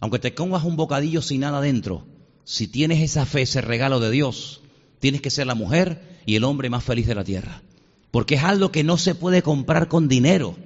aunque 0.00 0.18
te 0.18 0.34
comas 0.34 0.64
un 0.64 0.76
bocadillo 0.76 1.22
sin 1.22 1.40
nada 1.40 1.60
dentro, 1.60 2.06
si 2.44 2.66
tienes 2.68 3.00
esa 3.00 3.26
fe, 3.26 3.42
ese 3.42 3.60
regalo 3.60 4.00
de 4.00 4.10
Dios, 4.10 4.62
tienes 4.98 5.20
que 5.20 5.30
ser 5.30 5.46
la 5.46 5.54
mujer 5.54 6.20
y 6.26 6.36
el 6.36 6.44
hombre 6.44 6.70
más 6.70 6.84
feliz 6.84 7.06
de 7.06 7.14
la 7.14 7.24
tierra. 7.24 7.62
Porque 8.10 8.36
es 8.36 8.44
algo 8.44 8.72
que 8.72 8.84
no 8.84 8.98
se 8.98 9.14
puede 9.14 9.42
comprar 9.42 9.88
con 9.88 10.08
dinero. 10.08 10.56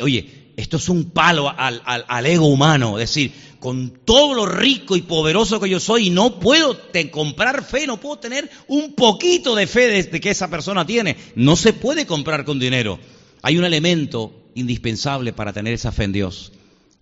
Oye, 0.00 0.52
esto 0.56 0.76
es 0.76 0.88
un 0.88 1.10
palo 1.10 1.48
al, 1.48 2.26
ego 2.26 2.46
humano, 2.46 2.98
es 2.98 3.10
decir, 3.10 3.32
con 3.58 3.90
todo 4.04 4.34
lo 4.34 4.46
rico 4.46 4.96
y 4.96 5.02
poderoso 5.02 5.60
que 5.60 5.68
yo 5.68 5.80
soy, 5.80 6.10
no 6.10 6.38
puedo 6.38 6.78
comprar 7.10 7.64
fe, 7.64 7.86
no 7.86 8.00
puedo 8.00 8.18
tener 8.18 8.50
un 8.68 8.94
poquito 8.94 9.54
de 9.54 9.66
fe 9.66 10.02
de, 10.02 10.20
que 10.20 10.30
esa 10.30 10.48
persona 10.48 10.86
tiene. 10.86 11.16
No 11.34 11.56
se 11.56 11.72
puede 11.72 12.06
comprar 12.06 12.44
con 12.44 12.58
dinero. 12.58 12.98
Hay 13.42 13.58
un 13.58 13.64
elemento 13.64 14.50
indispensable 14.54 15.32
para 15.32 15.52
tener 15.52 15.74
esa 15.74 15.92
fe 15.92 16.04
en 16.04 16.12
Dios 16.12 16.52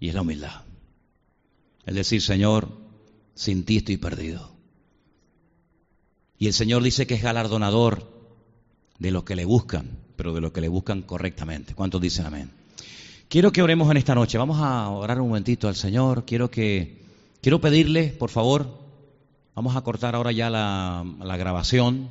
y 0.00 0.08
es 0.08 0.14
la 0.14 0.22
humildad. 0.22 0.62
Es 1.86 1.94
decir, 1.94 2.22
Señor, 2.22 2.68
sin 3.34 3.64
ti 3.64 3.78
estoy 3.78 3.96
perdido. 3.96 4.54
Y 6.38 6.46
el 6.46 6.52
Señor 6.52 6.82
dice 6.82 7.06
que 7.06 7.14
es 7.14 7.22
galardonador 7.22 8.18
de 8.98 9.10
los 9.10 9.24
que 9.24 9.36
le 9.36 9.44
buscan, 9.44 9.98
pero 10.18 10.34
de 10.34 10.40
los 10.40 10.50
que 10.50 10.60
le 10.60 10.68
buscan 10.68 11.02
correctamente. 11.02 11.74
¿Cuántos 11.74 12.00
dicen 12.00 12.26
amén? 12.26 12.50
Quiero 13.28 13.52
que 13.52 13.62
oremos 13.62 13.88
en 13.88 13.98
esta 13.98 14.16
noche. 14.16 14.36
Vamos 14.36 14.58
a 14.60 14.88
orar 14.88 15.20
un 15.20 15.28
momentito 15.28 15.68
al 15.68 15.76
Señor. 15.76 16.24
Quiero 16.26 16.50
que 16.50 17.02
quiero 17.40 17.60
pedirle, 17.60 18.08
por 18.08 18.28
favor, 18.28 18.66
vamos 19.54 19.76
a 19.76 19.82
cortar 19.82 20.16
ahora 20.16 20.32
ya 20.32 20.50
la, 20.50 21.06
la 21.22 21.36
grabación, 21.36 22.08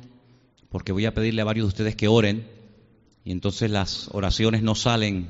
porque 0.70 0.92
voy 0.92 1.04
a 1.04 1.12
pedirle 1.12 1.42
a 1.42 1.44
varios 1.44 1.66
de 1.66 1.68
ustedes 1.68 1.96
que 1.96 2.08
oren 2.08 2.48
y 3.26 3.30
entonces 3.30 3.70
las 3.70 4.08
oraciones 4.12 4.62
no 4.62 4.74
salen 4.74 5.28